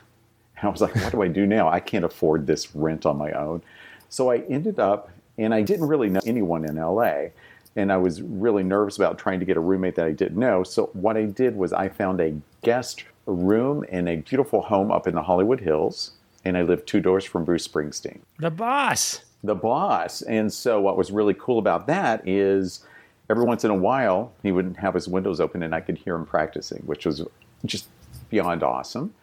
I 0.62 0.69
was 0.69 0.81
like, 0.81 0.95
what 0.95 1.12
do 1.12 1.23
I 1.23 1.28
do 1.28 1.47
now? 1.47 1.69
I 1.69 1.81
can't 1.81 2.04
afford 2.04 2.47
this 2.47 2.75
rent 2.75 3.04
on 3.04 3.16
my 3.19 3.33
own. 3.33 3.62
So 4.09 4.31
I 4.31 4.38
ended 4.49 4.78
up, 4.78 5.11
and 5.38 5.54
I 5.54 5.62
didn't 5.62 5.87
really 5.87 6.09
know 6.09 6.21
anyone 6.26 6.64
in 6.64 6.76
LA. 6.76 7.28
And 7.75 7.90
I 7.90 7.97
was 7.97 8.21
really 8.21 8.62
nervous 8.62 8.97
about 8.97 9.19
trying 9.19 9.40
to 9.40 9.47
get 9.47 9.57
a 9.57 9.61
roommate 9.61 9.95
that 9.97 10.07
I 10.07 10.12
didn't 10.12 10.38
know. 10.38 10.62
So 10.62 10.90
what 10.92 11.16
I 11.16 11.25
did 11.25 11.57
was 11.57 11.73
I 11.73 11.88
found 11.88 12.21
a 12.21 12.35
guest 12.62 13.04
room 13.26 13.85
in 13.85 14.09
a 14.09 14.16
beautiful 14.16 14.62
home 14.62 14.90
up 14.90 15.07
in 15.07 15.14
the 15.14 15.23
Hollywood 15.23 15.61
Hills. 15.61 16.12
And 16.45 16.57
I 16.57 16.62
lived 16.62 16.87
two 16.87 17.00
doors 17.00 17.25
from 17.25 17.45
Bruce 17.45 17.66
Springsteen. 17.66 18.21
The 18.38 18.50
boss. 18.50 19.25
The 19.45 19.55
boss. 19.55 20.23
And 20.23 20.53
so 20.53 20.81
what 20.81 20.97
was 20.97 21.11
really 21.11 21.35
cool 21.35 21.59
about 21.59 21.87
that 21.89 22.27
is 22.27 22.85
every 23.29 23.45
once 23.45 23.65
in 23.65 23.71
a 23.71 23.75
while 23.75 24.33
he 24.43 24.53
wouldn't 24.53 24.77
have 24.77 24.95
his 24.95 25.09
windows 25.09 25.41
open 25.41 25.63
and 25.63 25.75
I 25.75 25.81
could 25.81 25.99
hear 25.99 26.15
him 26.15 26.27
practicing, 26.27 26.83
which 26.87 27.07
was 27.07 27.25
just 27.65 27.89
beyond 28.29 28.63
awesome. 28.63 29.15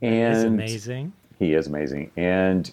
And 0.00 0.46
amazing. 0.46 1.12
he 1.38 1.54
is 1.54 1.66
amazing. 1.66 2.10
And 2.16 2.70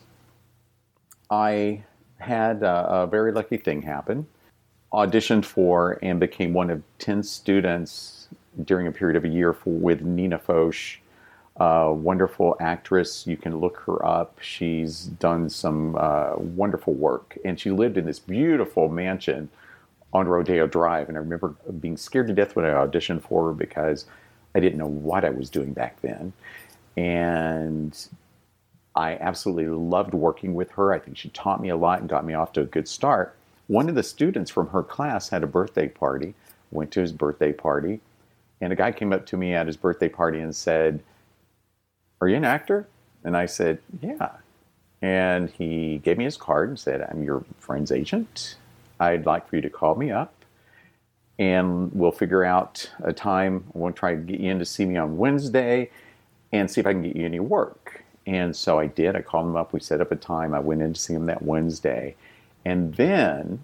I 1.30 1.84
had 2.18 2.64
a, 2.64 3.02
a 3.02 3.08
very 3.08 3.32
lucky 3.32 3.58
thing 3.58 3.82
happen. 3.82 4.28
Auditioned 4.94 5.44
for 5.44 6.00
and 6.02 6.20
became 6.20 6.54
one 6.54 6.70
of 6.70 6.82
10 7.00 7.24
students 7.24 8.28
during 8.64 8.88
a 8.88 8.92
period 8.92 9.18
of 9.18 9.26
a 9.26 9.28
year 9.28 9.54
for, 9.54 9.72
with 9.72 10.02
Nina 10.02 10.40
Foch, 10.40 11.00
a 11.58 11.94
wonderful 11.94 12.58
actress. 12.60 13.26
You 13.26 13.38
can 13.38 13.60
look 13.60 13.78
her 13.86 14.06
up. 14.06 14.38
She's 14.42 15.06
done 15.06 15.50
some 15.50 15.96
uh, 15.96 16.36
wonderful 16.36 16.94
work. 16.94 17.38
And 17.46 17.60
she 17.60 17.72
lived 17.72 17.98
in 17.98 18.06
this 18.06 18.20
beautiful 18.20 18.90
mansion 18.90 19.50
on 20.14 20.28
Rodeo 20.28 20.68
Drive. 20.68 21.08
And 21.08 21.18
I 21.18 21.22
remember 21.22 21.56
being 21.80 21.98
scared 21.98 22.28
to 22.28 22.34
death 22.34 22.56
when 22.56 22.66
I 22.66 22.70
auditioned 22.70 23.22
for 23.22 23.48
her 23.48 23.54
because 23.54 24.06
I 24.54 24.60
didn't 24.60 24.78
know 24.78 24.88
what 24.88 25.24
I 25.26 25.30
was 25.30 25.50
doing 25.50 25.74
back 25.74 26.02
then. 26.02 26.34
And 26.98 27.98
I 28.96 29.16
absolutely 29.16 29.68
loved 29.68 30.14
working 30.14 30.56
with 30.56 30.72
her. 30.72 30.94
I 30.94 31.00
think 31.00 31.18
she 31.18 31.30
taught 31.30 31.62
me 31.62 31.70
a 31.70 31.76
lot 31.76 32.00
and 32.00 32.10
got 32.10 32.26
me 32.26 32.34
off 32.34 32.54
to 32.54 32.62
a 32.62 32.66
good 32.66 32.88
start. 32.88 33.36
One 33.68 33.90
of 33.90 33.96
the 33.96 34.04
students 34.04 34.52
from 34.52 34.70
her 34.70 34.84
class 34.84 35.30
had 35.30 35.44
a 35.44 35.48
birthday 35.48 35.88
party, 35.88 36.34
went 36.72 36.92
to 36.92 37.02
his 37.02 37.12
birthday 37.12 37.52
party, 37.52 38.00
and 38.62 38.72
a 38.72 38.76
guy 38.76 38.92
came 38.92 39.12
up 39.12 39.26
to 39.28 39.38
me 39.38 39.54
at 39.54 39.68
his 39.68 39.76
birthday 39.76 40.08
party 40.08 40.40
and 40.40 40.56
said, 40.56 41.02
Are 42.22 42.28
you 42.28 42.36
an 42.36 42.46
actor? 42.46 42.88
And 43.24 43.36
I 43.36 43.46
said, 43.46 43.80
Yeah. 44.02 44.32
And 45.02 45.50
he 45.50 46.00
gave 46.00 46.18
me 46.18 46.24
his 46.24 46.38
card 46.38 46.70
and 46.70 46.80
said, 46.80 47.02
I'm 47.10 47.24
your 47.24 47.44
friend's 47.60 47.92
agent. 47.92 48.56
I'd 49.00 49.26
like 49.26 49.48
for 49.48 49.58
you 49.58 49.62
to 49.62 49.70
call 49.70 49.96
me 49.96 50.10
up 50.10 50.34
and 51.38 51.92
we'll 51.94 52.12
figure 52.12 52.44
out 52.44 52.90
a 53.04 53.12
time. 53.12 53.66
I 53.76 53.78
want 53.78 53.96
to 53.96 54.00
try 54.00 54.16
to 54.16 54.22
get 54.22 54.40
you 54.40 54.52
in 54.52 54.60
to 54.60 54.66
see 54.66 54.86
me 54.86 54.98
on 54.98 55.18
Wednesday 55.18 55.90
and 56.52 56.70
see 56.70 56.80
if 56.80 56.88
I 56.88 56.94
can 56.94 57.04
get 57.04 57.16
you 57.16 57.26
any 57.26 57.40
work. 57.40 58.04
And 58.26 58.56
so 58.56 58.80
I 58.80 58.88
did. 58.88 59.16
I 59.16 59.22
called 59.22 59.48
him 59.48 59.56
up. 59.56 59.74
We 59.74 59.80
set 59.80 60.02
up 60.02 60.12
a 60.12 60.16
time. 60.16 60.54
I 60.54 60.60
went 60.60 60.82
in 60.82 60.94
to 60.94 61.00
see 61.00 61.14
him 61.14 61.26
that 61.26 61.44
Wednesday. 61.44 62.16
And 62.64 62.96
then 62.96 63.64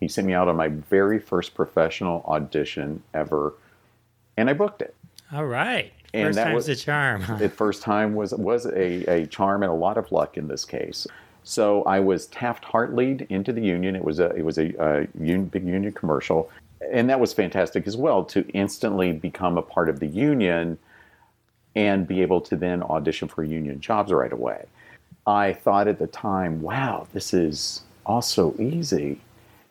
he 0.00 0.08
sent 0.08 0.26
me 0.26 0.34
out 0.34 0.48
on 0.48 0.56
my 0.56 0.68
very 0.68 1.18
first 1.18 1.54
professional 1.54 2.24
audition 2.26 3.02
ever. 3.14 3.54
And 4.36 4.50
I 4.50 4.52
booked 4.52 4.82
it. 4.82 4.94
All 5.32 5.46
right. 5.46 5.92
And 6.14 6.28
First 6.28 6.36
that 6.36 6.44
time's 6.44 6.54
was- 6.54 6.66
the 6.66 6.76
charm. 6.76 7.24
The 7.38 7.48
first 7.48 7.82
time 7.82 8.14
was 8.14 8.32
was 8.34 8.66
a, 8.66 9.04
a 9.22 9.26
charm 9.26 9.62
and 9.62 9.70
a 9.70 9.74
lot 9.74 9.96
of 9.96 10.12
luck 10.12 10.36
in 10.36 10.48
this 10.48 10.64
case. 10.64 11.06
So 11.44 11.82
I 11.84 11.98
was 12.00 12.26
Taft 12.26 12.64
Hartley 12.64 13.26
into 13.28 13.52
the 13.52 13.62
union. 13.62 13.96
It 13.96 14.04
was 14.04 14.18
a 14.20 14.26
it 14.30 14.44
was 14.44 14.58
a, 14.58 14.72
a 14.80 15.08
un, 15.18 15.46
big 15.46 15.66
union 15.66 15.92
commercial, 15.92 16.50
and 16.92 17.08
that 17.10 17.18
was 17.18 17.32
fantastic 17.32 17.86
as 17.86 17.96
well 17.96 18.24
to 18.26 18.46
instantly 18.50 19.12
become 19.12 19.58
a 19.58 19.62
part 19.62 19.88
of 19.88 20.00
the 20.00 20.06
union 20.06 20.78
and 21.74 22.06
be 22.06 22.20
able 22.20 22.40
to 22.42 22.54
then 22.56 22.82
audition 22.82 23.26
for 23.28 23.42
union 23.42 23.80
jobs 23.80 24.12
right 24.12 24.32
away. 24.32 24.66
I 25.26 25.54
thought 25.54 25.88
at 25.88 25.98
the 25.98 26.06
time, 26.06 26.60
wow, 26.60 27.06
this 27.12 27.32
is 27.32 27.82
also 28.04 28.54
easy. 28.58 29.20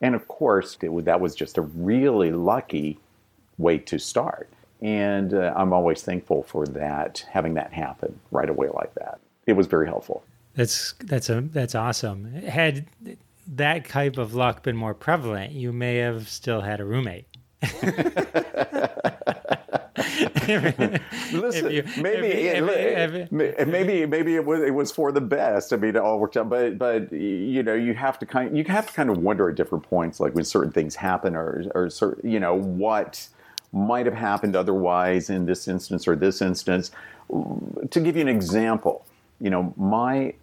And 0.02 0.16
of 0.16 0.28
course, 0.28 0.78
it, 0.82 1.06
that 1.06 1.22
was 1.22 1.36
just 1.36 1.58
a 1.58 1.62
really 1.62 2.32
lucky 2.32 2.98
way 3.58 3.78
to 3.78 4.00
start. 4.00 4.50
And 4.82 5.34
uh, 5.34 5.54
I'm 5.56 5.74
always 5.74 6.02
thankful 6.02 6.44
for 6.44 6.66
that, 6.68 7.26
having 7.32 7.54
that 7.56 7.74
happen 7.74 8.20
right 8.32 8.50
away 8.50 8.70
like 8.74 8.94
that. 8.96 9.20
It 9.46 9.54
was 9.54 9.68
very 9.68 9.88
helpful. 9.88 10.24
That's 10.56 10.94
that's 11.06 11.30
a 11.30 11.42
that's 11.42 11.76
awesome. 11.76 12.34
Had 12.34 12.86
that 13.48 13.88
type 13.88 14.18
of 14.18 14.34
luck 14.34 14.64
been 14.64 14.76
more 14.76 14.94
prevalent, 14.94 15.52
you 15.54 15.72
may 15.72 15.98
have 15.98 16.28
still 16.30 16.62
had 16.62 16.80
a 16.80 16.86
roommate. 16.86 17.26
Listen, 21.32 21.72
you- 21.72 21.84
maybe 21.98 22.28
if 22.28 22.58
you- 22.58 22.70
it, 22.70 23.16
if- 23.16 23.32
may- 23.32 23.54
maybe 23.66 24.06
maybe 24.06 24.36
it 24.36 24.46
was 24.46 24.62
it 24.62 24.74
was 24.74 24.92
for 24.92 25.12
the 25.12 25.22
best. 25.22 25.74
I 25.74 25.78
mean, 25.78 25.92
it 25.92 25.98
all 25.98 26.20
worked 26.20 26.38
out. 26.38 26.50
But 26.50 26.78
but 26.78 27.12
you 27.12 27.64
know, 27.64 27.74
you 27.74 27.94
have 27.94 28.20
to 28.20 28.26
kind 28.26 28.58
you 28.58 28.64
have 28.66 28.88
to 28.88 28.94
kind 28.94 29.10
of 29.10 29.18
wonder 29.20 29.50
at 29.50 29.56
different 29.56 29.84
points, 29.84 30.20
like 30.20 30.34
when 30.36 30.44
certain 30.44 30.72
things 30.72 30.96
happen, 30.96 31.36
or 31.36 31.64
or 31.76 31.90
certain, 31.90 32.30
you 32.30 32.40
know 32.40 32.56
what 32.56 33.28
might 33.74 34.06
have 34.06 34.16
happened 34.16 34.56
otherwise 34.56 35.30
in 35.30 35.46
this 35.46 35.68
instance 35.68 36.08
or 36.08 36.16
this 36.16 36.42
instance. 36.42 36.92
To 37.30 38.00
give 38.00 38.16
you 38.16 38.22
an 38.22 38.28
example, 38.28 39.06
you 39.40 39.50
know, 39.50 39.74
my 39.78 40.34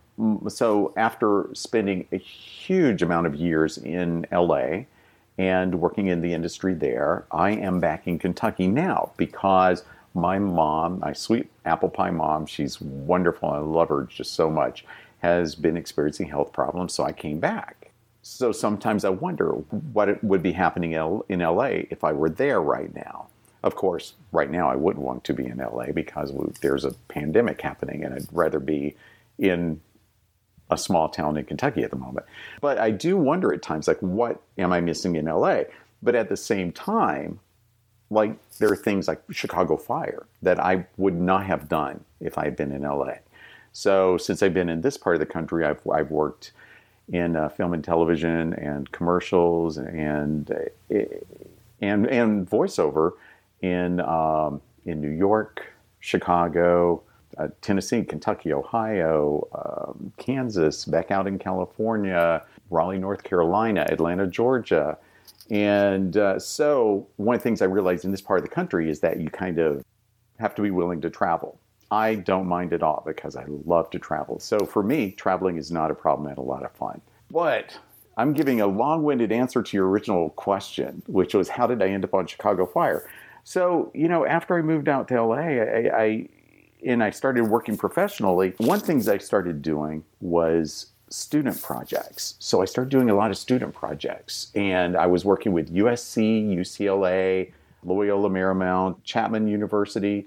so 0.48 0.92
after 0.96 1.48
spending 1.52 2.08
a 2.10 2.16
huge 2.16 3.02
amount 3.02 3.26
of 3.26 3.36
years 3.36 3.78
in 3.78 4.26
LA 4.32 4.84
and 5.36 5.80
working 5.80 6.08
in 6.08 6.20
the 6.20 6.34
industry 6.34 6.74
there, 6.74 7.24
I 7.30 7.50
am 7.50 7.78
back 7.78 8.08
in 8.08 8.18
Kentucky 8.18 8.66
now 8.66 9.12
because 9.16 9.84
my 10.14 10.38
mom, 10.38 10.98
my 10.98 11.12
sweet 11.12 11.48
apple 11.64 11.88
pie 11.88 12.10
mom, 12.10 12.46
she's 12.46 12.80
wonderful. 12.80 13.50
I 13.50 13.58
love 13.58 13.90
her 13.90 14.08
just 14.10 14.32
so 14.32 14.50
much, 14.50 14.84
has 15.20 15.54
been 15.54 15.76
experiencing 15.76 16.28
health 16.28 16.52
problems. 16.52 16.94
So 16.94 17.04
I 17.04 17.12
came 17.12 17.38
back. 17.38 17.87
So 18.30 18.52
sometimes 18.52 19.06
I 19.06 19.08
wonder 19.08 19.52
what 19.92 20.22
would 20.22 20.42
be 20.42 20.52
happening 20.52 20.92
in 20.92 21.22
in 21.30 21.40
LA 21.40 21.86
if 21.90 22.04
I 22.04 22.12
were 22.12 22.28
there 22.28 22.60
right 22.60 22.94
now. 22.94 23.28
Of 23.64 23.74
course, 23.74 24.14
right 24.32 24.50
now 24.50 24.68
I 24.68 24.76
wouldn't 24.76 25.04
want 25.04 25.24
to 25.24 25.32
be 25.32 25.46
in 25.46 25.56
LA 25.56 25.92
because 25.92 26.30
there's 26.60 26.84
a 26.84 26.92
pandemic 27.08 27.62
happening 27.62 28.04
and 28.04 28.14
I'd 28.14 28.26
rather 28.30 28.60
be 28.60 28.94
in 29.38 29.80
a 30.70 30.76
small 30.76 31.08
town 31.08 31.38
in 31.38 31.46
Kentucky 31.46 31.82
at 31.82 31.90
the 31.90 31.96
moment. 31.96 32.26
But 32.60 32.78
I 32.78 32.90
do 32.90 33.16
wonder 33.16 33.52
at 33.52 33.62
times, 33.62 33.88
like, 33.88 34.00
what 34.00 34.42
am 34.58 34.74
I 34.74 34.82
missing 34.82 35.16
in 35.16 35.24
LA? 35.24 35.62
But 36.02 36.14
at 36.14 36.28
the 36.28 36.36
same 36.36 36.70
time, 36.70 37.40
like, 38.10 38.36
there 38.58 38.70
are 38.70 38.76
things 38.76 39.08
like 39.08 39.22
Chicago 39.30 39.78
Fire 39.78 40.26
that 40.42 40.60
I 40.60 40.86
would 40.98 41.18
not 41.18 41.46
have 41.46 41.66
done 41.66 42.04
if 42.20 42.36
I 42.36 42.44
had 42.44 42.56
been 42.56 42.72
in 42.72 42.82
LA. 42.82 43.14
So 43.72 44.18
since 44.18 44.42
I've 44.42 44.54
been 44.54 44.68
in 44.68 44.82
this 44.82 44.98
part 44.98 45.16
of 45.16 45.20
the 45.20 45.26
country, 45.26 45.64
I've, 45.64 45.80
I've 45.88 46.10
worked 46.10 46.52
in 47.12 47.36
uh, 47.36 47.48
film 47.48 47.72
and 47.72 47.82
television 47.82 48.54
and 48.54 48.90
commercials 48.92 49.78
and 49.78 50.50
uh, 50.50 50.94
and 51.80 52.06
and 52.06 52.48
voiceover 52.48 53.12
in 53.62 54.00
um, 54.00 54.60
in 54.84 55.00
New 55.00 55.10
York, 55.10 55.66
Chicago, 56.00 57.02
uh, 57.38 57.48
Tennessee, 57.60 58.02
Kentucky, 58.02 58.52
Ohio, 58.52 59.46
um, 59.54 60.12
Kansas, 60.16 60.84
back 60.84 61.10
out 61.10 61.26
in 61.26 61.38
California, 61.38 62.42
Raleigh, 62.70 62.98
North 62.98 63.22
Carolina, 63.22 63.86
Atlanta, 63.90 64.26
Georgia. 64.26 64.98
And 65.50 66.16
uh, 66.16 66.38
so, 66.38 67.06
one 67.16 67.36
of 67.36 67.40
the 67.40 67.44
things 67.44 67.62
I 67.62 67.66
realized 67.66 68.04
in 68.04 68.10
this 68.10 68.20
part 68.20 68.38
of 68.38 68.44
the 68.44 68.50
country 68.50 68.90
is 68.90 69.00
that 69.00 69.20
you 69.20 69.30
kind 69.30 69.58
of 69.58 69.84
have 70.38 70.54
to 70.56 70.62
be 70.62 70.70
willing 70.70 71.00
to 71.00 71.10
travel. 71.10 71.58
I 71.90 72.16
don't 72.16 72.46
mind 72.46 72.72
at 72.72 72.82
all 72.82 73.02
because 73.06 73.36
I 73.36 73.44
love 73.64 73.90
to 73.90 73.98
travel. 73.98 74.38
So, 74.38 74.58
for 74.58 74.82
me, 74.82 75.12
traveling 75.12 75.56
is 75.56 75.70
not 75.70 75.90
a 75.90 75.94
problem 75.94 76.28
and 76.28 76.38
a 76.38 76.42
lot 76.42 76.64
of 76.64 76.72
fun. 76.72 77.00
But 77.30 77.78
I'm 78.16 78.32
giving 78.32 78.60
a 78.60 78.66
long 78.66 79.02
winded 79.04 79.32
answer 79.32 79.62
to 79.62 79.76
your 79.76 79.88
original 79.88 80.30
question, 80.30 81.02
which 81.06 81.34
was 81.34 81.48
how 81.48 81.66
did 81.66 81.82
I 81.82 81.88
end 81.88 82.04
up 82.04 82.14
on 82.14 82.26
Chicago 82.26 82.66
Fire? 82.66 83.08
So, 83.44 83.90
you 83.94 84.08
know, 84.08 84.26
after 84.26 84.58
I 84.58 84.62
moved 84.62 84.88
out 84.88 85.08
to 85.08 85.22
LA, 85.22 85.36
I, 85.36 85.90
I 85.94 86.28
and 86.84 87.02
I 87.02 87.10
started 87.10 87.44
working 87.44 87.76
professionally, 87.76 88.54
one 88.58 88.80
things 88.80 89.08
I 89.08 89.18
started 89.18 89.62
doing 89.62 90.04
was 90.20 90.92
student 91.10 91.60
projects. 91.62 92.34
So 92.38 92.60
I 92.60 92.66
started 92.66 92.90
doing 92.90 93.10
a 93.10 93.14
lot 93.14 93.30
of 93.30 93.38
student 93.38 93.74
projects, 93.74 94.52
and 94.54 94.96
I 94.96 95.06
was 95.06 95.24
working 95.24 95.52
with 95.52 95.74
USC, 95.74 96.54
UCLA, 96.54 97.52
Loyola 97.84 98.28
Marymount, 98.28 99.02
Chapman 99.04 99.48
University, 99.48 100.26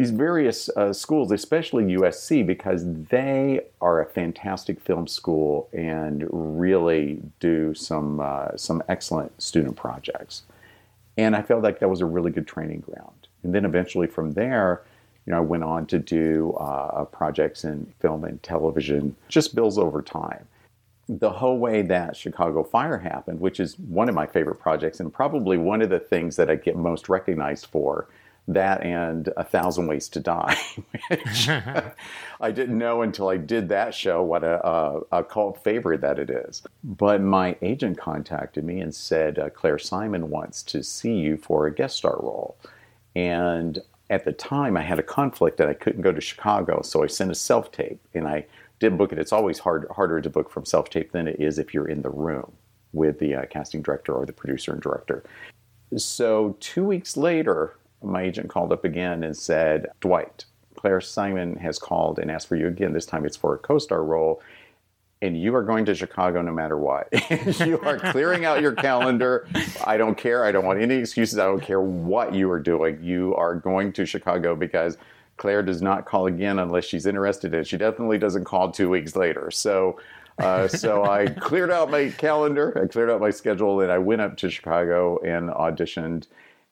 these 0.00 0.12
various 0.12 0.70
uh, 0.70 0.94
schools, 0.94 1.30
especially 1.30 1.84
USC, 1.84 2.46
because 2.46 2.84
they 2.86 3.60
are 3.82 4.00
a 4.00 4.06
fantastic 4.06 4.80
film 4.80 5.06
school 5.06 5.68
and 5.74 6.26
really 6.30 7.20
do 7.38 7.74
some 7.74 8.18
uh, 8.18 8.56
some 8.56 8.82
excellent 8.88 9.42
student 9.42 9.76
projects. 9.76 10.44
And 11.18 11.36
I 11.36 11.42
felt 11.42 11.62
like 11.62 11.80
that 11.80 11.90
was 11.90 12.00
a 12.00 12.06
really 12.06 12.30
good 12.30 12.46
training 12.46 12.80
ground. 12.80 13.28
And 13.42 13.54
then 13.54 13.66
eventually 13.66 14.06
from 14.06 14.32
there, 14.32 14.84
you 15.26 15.32
know, 15.32 15.36
I 15.36 15.40
went 15.40 15.64
on 15.64 15.84
to 15.88 15.98
do 15.98 16.52
uh, 16.52 17.04
projects 17.04 17.64
in 17.64 17.92
film 18.00 18.24
and 18.24 18.42
television, 18.42 19.14
just 19.28 19.54
builds 19.54 19.76
over 19.76 20.00
time. 20.00 20.46
The 21.10 21.28
whole 21.28 21.58
way 21.58 21.82
that 21.82 22.16
Chicago 22.16 22.64
Fire 22.64 22.96
happened, 22.96 23.38
which 23.38 23.60
is 23.60 23.78
one 23.78 24.08
of 24.08 24.14
my 24.14 24.26
favorite 24.26 24.60
projects 24.60 24.98
and 24.98 25.12
probably 25.12 25.58
one 25.58 25.82
of 25.82 25.90
the 25.90 26.00
things 26.00 26.36
that 26.36 26.48
I 26.48 26.54
get 26.54 26.74
most 26.74 27.10
recognized 27.10 27.66
for, 27.66 28.08
that 28.48 28.82
and 28.82 29.28
A 29.36 29.44
Thousand 29.44 29.86
Ways 29.86 30.08
to 30.10 30.20
Die, 30.20 30.56
which 31.08 31.48
I 32.40 32.50
didn't 32.50 32.78
know 32.78 33.02
until 33.02 33.28
I 33.28 33.36
did 33.36 33.68
that 33.68 33.94
show 33.94 34.22
what 34.22 34.44
a, 34.44 34.66
a, 34.66 35.00
a, 35.12 35.24
cult 35.24 35.62
favorite 35.62 36.00
that 36.00 36.18
it 36.18 36.30
is. 36.30 36.62
But 36.82 37.20
my 37.20 37.56
agent 37.62 37.98
contacted 37.98 38.64
me 38.64 38.80
and 38.80 38.94
said, 38.94 39.38
uh, 39.38 39.50
Claire 39.50 39.78
Simon 39.78 40.30
wants 40.30 40.62
to 40.64 40.82
see 40.82 41.14
you 41.14 41.36
for 41.36 41.66
a 41.66 41.74
guest 41.74 41.96
star 41.96 42.18
role. 42.20 42.56
And 43.14 43.80
at 44.10 44.24
the 44.24 44.32
time, 44.32 44.76
I 44.76 44.82
had 44.82 44.98
a 44.98 45.04
conflict 45.04 45.56
that 45.58 45.68
I 45.68 45.74
couldn't 45.74 46.02
go 46.02 46.12
to 46.12 46.20
Chicago, 46.20 46.82
so 46.82 47.04
I 47.04 47.06
sent 47.06 47.30
a 47.30 47.34
self 47.34 47.70
tape 47.70 48.00
and 48.14 48.26
I 48.26 48.46
did 48.80 48.98
book 48.98 49.12
it. 49.12 49.18
It's 49.18 49.32
always 49.32 49.60
hard, 49.60 49.86
harder 49.90 50.20
to 50.20 50.30
book 50.30 50.50
from 50.50 50.64
self 50.64 50.90
tape 50.90 51.12
than 51.12 51.28
it 51.28 51.38
is 51.38 51.58
if 51.58 51.72
you're 51.72 51.88
in 51.88 52.02
the 52.02 52.10
room 52.10 52.52
with 52.92 53.20
the 53.20 53.36
uh, 53.36 53.46
casting 53.46 53.82
director 53.82 54.12
or 54.12 54.26
the 54.26 54.32
producer 54.32 54.72
and 54.72 54.82
director. 54.82 55.22
So, 55.96 56.56
two 56.60 56.84
weeks 56.84 57.16
later, 57.16 57.76
my 58.02 58.22
agent 58.22 58.48
called 58.48 58.72
up 58.72 58.84
again 58.84 59.22
and 59.22 59.36
said, 59.36 59.86
Dwight, 60.00 60.44
Claire 60.76 61.00
Simon 61.00 61.56
has 61.56 61.78
called 61.78 62.18
and 62.18 62.30
asked 62.30 62.48
for 62.48 62.56
you 62.56 62.66
again. 62.66 62.92
This 62.92 63.06
time 63.06 63.24
it's 63.24 63.36
for 63.36 63.54
a 63.54 63.58
co 63.58 63.78
star 63.78 64.04
role. 64.04 64.42
And 65.22 65.38
you 65.38 65.54
are 65.54 65.62
going 65.62 65.84
to 65.84 65.94
Chicago 65.94 66.40
no 66.40 66.52
matter 66.52 66.78
what. 66.78 67.08
you 67.66 67.78
are 67.80 67.98
clearing 67.98 68.46
out 68.46 68.62
your 68.62 68.72
calendar. 68.72 69.46
I 69.84 69.98
don't 69.98 70.16
care. 70.16 70.46
I 70.46 70.52
don't 70.52 70.64
want 70.64 70.80
any 70.80 70.94
excuses. 70.94 71.38
I 71.38 71.44
don't 71.44 71.60
care 71.60 71.82
what 71.82 72.34
you 72.34 72.50
are 72.50 72.58
doing. 72.58 73.02
You 73.02 73.34
are 73.34 73.54
going 73.54 73.92
to 73.92 74.06
Chicago 74.06 74.56
because 74.56 74.96
Claire 75.36 75.62
does 75.62 75.82
not 75.82 76.06
call 76.06 76.26
again 76.26 76.58
unless 76.58 76.86
she's 76.86 77.04
interested 77.04 77.52
in 77.52 77.60
it. 77.60 77.66
She 77.66 77.76
definitely 77.76 78.16
doesn't 78.16 78.44
call 78.44 78.70
two 78.70 78.88
weeks 78.88 79.14
later. 79.14 79.50
So, 79.50 80.00
uh, 80.38 80.68
so 80.68 81.04
I 81.04 81.26
cleared 81.26 81.70
out 81.70 81.90
my 81.90 82.08
calendar, 82.08 82.78
I 82.82 82.86
cleared 82.86 83.10
out 83.10 83.20
my 83.20 83.30
schedule, 83.30 83.82
and 83.82 83.92
I 83.92 83.98
went 83.98 84.22
up 84.22 84.38
to 84.38 84.48
Chicago 84.48 85.18
and 85.18 85.50
auditioned 85.50 86.28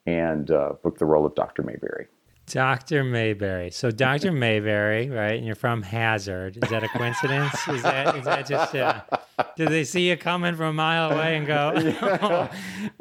and 0.09 0.51
uh, 0.51 0.73
booked 0.83 0.99
the 0.99 1.05
role 1.05 1.27
of 1.27 1.35
Dr. 1.35 1.63
Mayberry. 1.63 2.07
Dr. 2.49 3.05
Mayberry. 3.05 3.71
So 3.71 3.91
Dr. 3.91 4.33
Mayberry, 4.33 5.11
right? 5.11 5.35
And 5.35 5.47
you're 5.47 5.55
from 5.55 5.83
Hazard. 5.83 6.59
Is 6.63 6.71
that 6.71 6.83
a 6.83 6.89
coincidence? 6.89 7.55
is 7.69 7.83
that 7.83 8.17
is 8.17 8.25
that 8.25 8.47
just? 8.47 8.75
Uh, 8.75 9.03
did 9.57 9.69
they 9.69 9.85
see 9.85 10.09
you 10.09 10.17
coming 10.17 10.57
from 10.57 10.67
a 10.67 10.73
mile 10.73 11.13
away 11.13 11.37
and 11.37 11.47
go, 11.47 11.73
oh, 11.77 12.51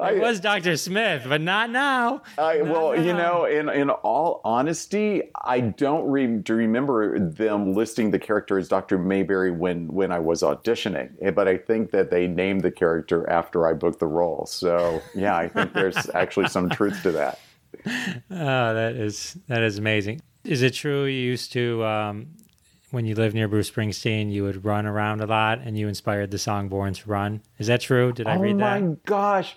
"It 0.08 0.20
was 0.20 0.40
Dr. 0.40 0.76
Smith, 0.76 1.24
but 1.28 1.40
not 1.40 1.70
now"? 1.70 2.22
I, 2.36 2.58
not 2.58 2.68
well, 2.68 2.92
now. 2.92 3.02
you 3.02 3.12
know, 3.12 3.44
in 3.46 3.68
in 3.68 3.90
all 3.90 4.40
honesty, 4.44 5.22
I 5.44 5.60
don't 5.60 6.08
re- 6.08 6.42
remember 6.48 7.18
them 7.18 7.72
listing 7.72 8.10
the 8.10 8.18
character 8.18 8.58
as 8.58 8.68
Dr. 8.68 8.98
Mayberry 8.98 9.50
when 9.50 9.88
when 9.88 10.12
I 10.12 10.18
was 10.18 10.42
auditioning. 10.42 11.10
Eh, 11.22 11.30
but 11.30 11.48
I 11.48 11.56
think 11.56 11.90
that 11.92 12.10
they 12.10 12.26
named 12.26 12.60
the 12.60 12.70
character 12.70 13.28
after 13.28 13.66
I 13.66 13.72
booked 13.72 14.00
the 14.00 14.06
role. 14.06 14.46
So 14.46 15.00
yeah, 15.14 15.36
I 15.36 15.48
think 15.48 15.72
there's 15.72 16.08
actually 16.14 16.48
some 16.48 16.68
truth 16.68 17.02
to 17.02 17.12
that 17.12 17.38
oh, 17.86 18.74
that 18.74 18.94
is 18.96 19.36
that 19.48 19.62
is 19.62 19.78
amazing. 19.78 20.20
Is 20.44 20.62
it 20.62 20.74
true 20.74 21.04
you 21.04 21.20
used 21.20 21.52
to, 21.52 21.84
um, 21.84 22.28
when 22.90 23.04
you 23.04 23.14
lived 23.14 23.34
near 23.34 23.48
Bruce 23.48 23.70
Springsteen, 23.70 24.32
you 24.32 24.44
would 24.44 24.64
run 24.64 24.86
around 24.86 25.20
a 25.20 25.26
lot, 25.26 25.58
and 25.58 25.76
you 25.76 25.88
inspired 25.88 26.30
the 26.30 26.38
song 26.38 26.68
"Born 26.68 26.94
to 26.94 27.10
Run"? 27.10 27.42
Is 27.58 27.66
that 27.66 27.80
true? 27.80 28.12
Did 28.12 28.26
I 28.26 28.36
oh 28.36 28.40
read 28.40 28.58
that? 28.58 28.82
Oh 28.82 28.86
my 28.88 28.96
gosh, 29.04 29.56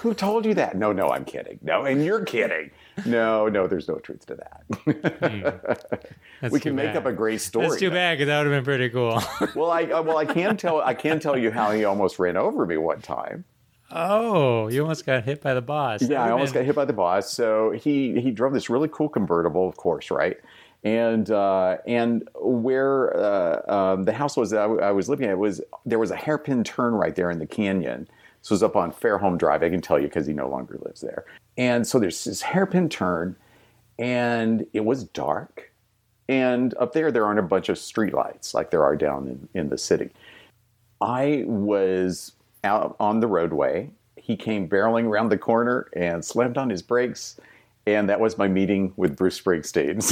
who 0.00 0.14
told 0.14 0.44
you 0.44 0.54
that? 0.54 0.76
No, 0.76 0.92
no, 0.92 1.08
I'm 1.08 1.24
kidding. 1.24 1.58
No, 1.62 1.84
and 1.84 2.04
you're 2.04 2.24
kidding. 2.24 2.70
No, 3.06 3.48
no, 3.48 3.66
there's 3.66 3.88
no 3.88 3.96
truth 3.96 4.26
to 4.26 4.34
that. 4.34 4.62
mm. 4.68 6.50
we 6.50 6.60
can 6.60 6.74
make 6.74 6.94
up 6.94 7.06
a 7.06 7.12
great 7.12 7.40
story. 7.40 7.68
That's 7.68 7.80
too 7.80 7.90
bad 7.90 8.18
because 8.18 8.26
that 8.26 8.38
would 8.38 8.52
have 8.52 8.64
been 8.64 8.64
pretty 8.64 8.90
cool. 8.90 9.22
well, 9.54 9.70
I 9.70 9.84
uh, 9.84 10.02
well 10.02 10.18
I 10.18 10.24
can 10.24 10.56
tell 10.56 10.80
I 10.80 10.94
can 10.94 11.20
tell 11.20 11.38
you 11.38 11.50
how 11.50 11.70
he 11.70 11.84
almost 11.84 12.18
ran 12.18 12.36
over 12.36 12.66
me 12.66 12.76
one 12.76 13.00
time. 13.00 13.44
Oh, 13.90 14.68
you 14.68 14.82
almost 14.82 15.06
got 15.06 15.24
hit 15.24 15.40
by 15.40 15.54
the 15.54 15.62
boss. 15.62 16.02
Yeah, 16.02 16.22
I 16.22 16.30
almost 16.30 16.52
got 16.52 16.64
hit 16.64 16.74
by 16.74 16.84
the 16.84 16.92
boss. 16.92 17.30
So 17.32 17.70
he 17.70 18.20
he 18.20 18.30
drove 18.30 18.52
this 18.52 18.68
really 18.68 18.88
cool 18.92 19.08
convertible, 19.08 19.68
of 19.68 19.76
course, 19.76 20.10
right? 20.10 20.36
And 20.84 21.30
uh, 21.30 21.78
and 21.86 22.28
where 22.36 23.16
uh, 23.16 23.72
um, 23.72 24.04
the 24.04 24.12
house 24.12 24.36
was 24.36 24.50
that 24.50 24.60
I, 24.60 24.62
w- 24.64 24.80
I 24.80 24.90
was 24.92 25.08
living 25.08 25.28
at 25.28 25.38
was 25.38 25.60
there 25.86 25.98
was 25.98 26.10
a 26.10 26.16
hairpin 26.16 26.64
turn 26.64 26.94
right 26.94 27.16
there 27.16 27.30
in 27.30 27.38
the 27.38 27.46
canyon. 27.46 28.08
It 28.42 28.50
was 28.50 28.62
up 28.62 28.76
on 28.76 28.92
Fairholme 28.92 29.38
Drive. 29.38 29.62
I 29.62 29.70
can 29.70 29.80
tell 29.80 29.98
you 29.98 30.06
because 30.06 30.26
he 30.26 30.32
no 30.32 30.48
longer 30.48 30.78
lives 30.82 31.00
there. 31.00 31.24
And 31.56 31.86
so 31.86 31.98
there's 31.98 32.24
this 32.24 32.40
hairpin 32.40 32.88
turn, 32.88 33.36
and 33.98 34.66
it 34.72 34.84
was 34.84 35.04
dark. 35.04 35.72
And 36.28 36.74
up 36.78 36.92
there, 36.92 37.10
there 37.10 37.24
aren't 37.24 37.40
a 37.40 37.42
bunch 37.42 37.68
of 37.68 37.76
streetlights 37.76 38.54
like 38.54 38.70
there 38.70 38.84
are 38.84 38.94
down 38.96 39.26
in, 39.26 39.48
in 39.60 39.68
the 39.70 39.78
city. 39.78 40.10
I 41.00 41.44
was 41.46 42.32
out 42.64 42.96
on 43.00 43.20
the 43.20 43.26
roadway. 43.26 43.90
He 44.16 44.36
came 44.36 44.68
barreling 44.68 45.04
around 45.04 45.30
the 45.30 45.38
corner 45.38 45.88
and 45.94 46.24
slammed 46.24 46.58
on 46.58 46.70
his 46.70 46.82
brakes. 46.82 47.40
And 47.86 48.08
that 48.10 48.20
was 48.20 48.36
my 48.36 48.48
meeting 48.48 48.92
with 48.96 49.16
Bruce 49.16 49.40
Springsteen. 49.40 50.02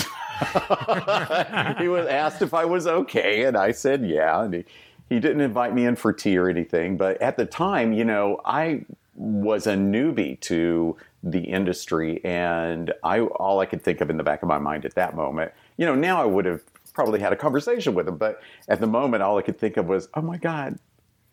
he 1.79 1.89
was 1.89 2.07
asked 2.07 2.41
if 2.41 2.55
I 2.55 2.65
was 2.65 2.87
okay, 2.87 3.45
and 3.45 3.55
I 3.55 3.73
said 3.73 4.07
yeah. 4.07 4.43
And 4.43 4.55
he, 4.55 4.65
he 5.11 5.21
didn't 5.21 5.43
invite 5.43 5.75
me 5.75 5.85
in 5.85 5.95
for 5.97 6.13
tea 6.13 6.39
or 6.39 6.49
anything. 6.49 6.97
But 6.97 7.21
at 7.21 7.37
the 7.37 7.45
time, 7.45 7.93
you 7.93 8.05
know, 8.05 8.41
I 8.47 8.87
was 9.15 9.67
a 9.67 9.75
newbie 9.75 10.41
to 10.41 10.97
the 11.23 11.41
industry, 11.41 12.25
and 12.25 12.93
I 13.03 13.21
all 13.21 13.61
I 13.61 13.67
could 13.67 13.83
think 13.83 14.01
of 14.01 14.09
in 14.09 14.17
the 14.17 14.25
back 14.25 14.43
of 14.43 14.49
my 14.49 14.59
mind 14.59 14.87
at 14.87 14.95
that 14.95 15.15
moment, 15.15 15.53
you 15.77 15.85
know, 15.85 15.95
now 15.95 16.23
I 16.23 16.25
would 16.25 16.47
have 16.47 16.63
probably 16.95 17.21
had 17.21 17.33
a 17.33 17.37
conversation 17.37 17.95
with 17.95 18.09
him, 18.09 18.17
but 18.17 18.41
at 18.69 18.81
the 18.81 18.87
moment, 18.87 19.23
all 19.23 19.37
I 19.39 19.43
could 19.43 19.59
think 19.59 19.77
of 19.77 19.87
was, 19.87 20.09
oh 20.15 20.23
my 20.23 20.39
God, 20.39 20.79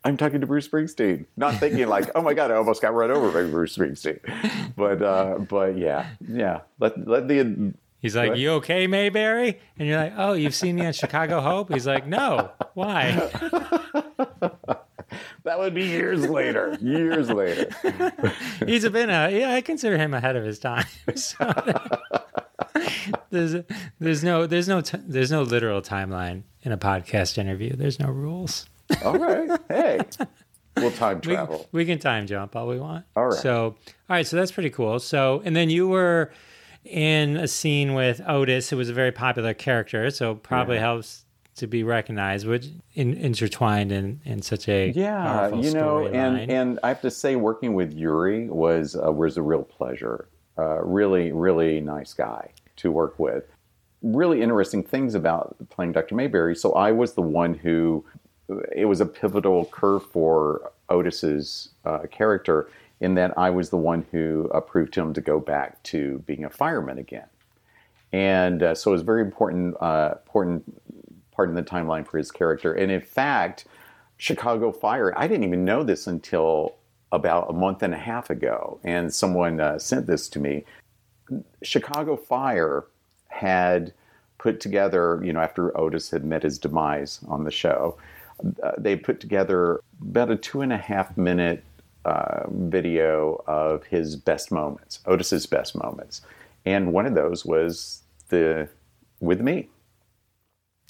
I'm 0.05 0.17
talking 0.17 0.41
to 0.41 0.47
Bruce 0.47 0.67
Springsteen, 0.67 1.25
not 1.37 1.55
thinking 1.55 1.87
like, 1.87 2.11
oh 2.13 2.21
my 2.21 2.33
god, 2.33 2.51
I 2.51 2.55
almost 2.55 2.81
got 2.81 2.93
run 2.93 3.09
over 3.11 3.31
by 3.31 3.49
Bruce 3.49 3.77
Springsteen. 3.77 4.19
But 4.75 5.01
uh, 5.01 5.39
but 5.39 5.77
yeah, 5.77 6.07
yeah. 6.27 6.61
Let 6.79 7.07
let 7.07 7.27
the 7.27 7.73
He's 8.03 8.17
like, 8.17 8.35
"You 8.35 8.51
okay, 8.55 8.85
Mayberry?" 8.85 9.59
And 9.79 9.87
you're 9.87 9.97
like, 9.97 10.13
"Oh, 10.17 10.33
you've 10.33 10.53
seen 10.53 10.75
me 10.75 10.85
on 10.85 10.91
Chicago 10.91 11.39
Hope." 11.39 11.71
He's 11.71 11.87
like, 11.87 12.05
"No, 12.05 12.51
why?" 12.73 13.11
that 15.43 15.57
would 15.57 15.73
be 15.73 15.85
years 15.85 16.27
later. 16.27 16.77
Years 16.81 17.29
later. 17.29 17.69
He's 18.65 18.87
been 18.89 19.09
a 19.09 19.29
yeah. 19.29 19.53
I 19.53 19.61
consider 19.61 19.97
him 19.97 20.13
ahead 20.13 20.35
of 20.35 20.43
his 20.43 20.59
time. 20.59 20.85
So, 21.15 21.37
there's 23.29 23.55
there's 23.99 24.23
no 24.23 24.47
there's 24.47 24.67
no 24.67 24.81
t- 24.81 24.97
there's 25.01 25.31
no 25.31 25.43
literal 25.43 25.81
timeline 25.81 26.43
in 26.63 26.71
a 26.71 26.77
podcast 26.77 27.37
interview. 27.37 27.75
There's 27.75 27.99
no 27.99 28.07
rules. 28.07 28.65
All 29.03 29.17
right. 29.17 29.60
Hey, 29.69 29.99
we'll 30.77 30.91
time 30.91 31.21
travel. 31.21 31.67
We, 31.71 31.82
we, 31.82 31.86
can 31.86 31.99
time 31.99 32.27
jump 32.27 32.56
all 32.56 32.67
we 32.67 32.79
want. 32.79 33.06
All 33.15 33.27
right. 33.27 33.39
So, 33.39 33.65
all 33.65 33.75
right. 34.10 34.27
So 34.27 34.38
that's 34.38 34.51
pretty 34.51 34.69
cool. 34.69 34.99
So, 34.99 35.41
and 35.45 35.56
then 35.56 35.69
you 35.69 35.88
were 35.88 36.32
in 36.86 37.38
a 37.38 37.47
scene 37.47 37.93
with 37.93 38.21
Otis, 38.27 38.69
who 38.69 38.77
was 38.77 38.89
a 38.89 38.93
very 38.93 39.12
popular 39.12 39.53
character. 39.53 40.10
So 40.10 40.36
probably 40.36 40.75
yeah. 40.75 40.82
helps 40.82 41.25
to 41.56 41.67
be 41.67 41.84
recognized, 41.84 42.47
which 42.47 42.67
in, 42.95 43.13
intertwined 43.13 43.91
in, 43.91 44.19
in 44.25 44.41
such 44.41 44.67
a 44.67 44.91
yeah, 44.95 45.53
you 45.53 45.71
know, 45.71 46.08
and 46.08 46.38
line. 46.38 46.49
and 46.49 46.79
I 46.84 46.88
have 46.88 47.01
to 47.01 47.12
say, 47.12 47.36
working 47.36 47.73
with 47.75 47.93
Yuri 47.93 48.49
was 48.49 48.95
uh, 48.95 49.12
was 49.12 49.38
a 49.38 49.41
real 49.41 49.63
pleasure. 49.63 50.29
Uh, 50.58 50.84
really, 50.84 51.32
really 51.32 51.79
nice 51.79 52.13
guy 52.13 52.51
to 52.77 52.91
work 52.91 53.17
with. 53.17 53.45
Really 54.01 54.41
interesting 54.41 54.84
things 54.84 55.15
about 55.15 55.56
playing 55.69 55.93
Dr. 55.93 56.15
Mayberry. 56.15 56.56
So 56.56 56.73
I 56.73 56.91
was 56.91 57.13
the 57.13 57.21
one 57.21 57.53
who 57.53 58.06
it 58.75 58.86
was 58.86 59.01
a 59.01 59.06
pivotal 59.06 59.65
curve 59.65 60.06
for 60.06 60.71
Otis's 60.89 61.69
uh, 61.86 61.99
character 62.12 62.69
in 62.99 63.15
that 63.15 63.38
I 63.38 63.49
was 63.49 63.69
the 63.69 63.77
one 63.77 64.06
who 64.12 64.49
approved 64.53 64.95
him 64.95 65.13
to 65.13 65.21
go 65.21 65.39
back 65.39 65.82
to 65.84 66.19
being 66.25 66.45
a 66.45 66.49
fireman 66.49 66.97
again, 66.97 67.27
and 68.12 68.63
uh, 68.63 68.75
so 68.75 68.91
it 68.91 68.93
was 68.93 69.01
very 69.01 69.21
important 69.21 69.75
uh, 69.82 70.15
important 70.25 70.63
part 71.32 71.49
in 71.49 71.56
the 71.56 71.63
timeline 71.63 72.08
for 72.08 72.17
his 72.17 72.32
character. 72.32 72.73
And 72.73 72.91
in 72.91 73.01
fact, 73.01 73.65
Chicago 74.17 74.71
Fire, 74.71 75.13
I 75.17 75.27
didn't 75.27 75.43
even 75.43 75.65
know 75.65 75.84
this 75.84 76.08
until 76.08 76.75
about 77.12 77.49
a 77.49 77.53
month 77.53 77.84
and 77.84 77.93
a 77.93 77.97
half 77.97 78.29
ago, 78.29 78.79
and 78.84 79.13
someone 79.13 79.60
uh, 79.60 79.79
sent 79.79 80.08
this 80.08 80.27
to 80.29 80.39
me. 80.39 80.65
Chicago 81.62 82.15
Fire 82.15 82.86
had 83.27 83.93
put 84.38 84.60
together, 84.60 85.21
you 85.23 85.32
know, 85.34 85.39
after 85.39 85.75
Otis 85.77 86.12
had 86.12 86.25
met 86.25 86.43
his 86.43 86.58
demise 86.58 87.19
on 87.27 87.43
the 87.43 87.51
show, 87.51 87.97
uh, 88.62 88.71
they 88.77 88.95
put 88.95 89.19
together 89.19 89.82
about 90.01 90.32
a 90.32 90.36
two 90.36 90.62
and 90.62 90.73
a 90.73 90.77
half 90.77 91.17
minute 91.17 91.63
uh, 92.06 92.43
video 92.49 93.43
of 93.47 93.84
his 93.86 94.15
best 94.15 94.51
moments, 94.51 94.99
Otis's 95.06 95.45
best 95.45 95.75
moments. 95.75 96.21
And 96.65 96.93
one 96.93 97.06
of 97.06 97.15
those 97.15 97.45
was 97.45 98.03
the 98.29 98.69
with 99.19 99.41
me. 99.41 99.69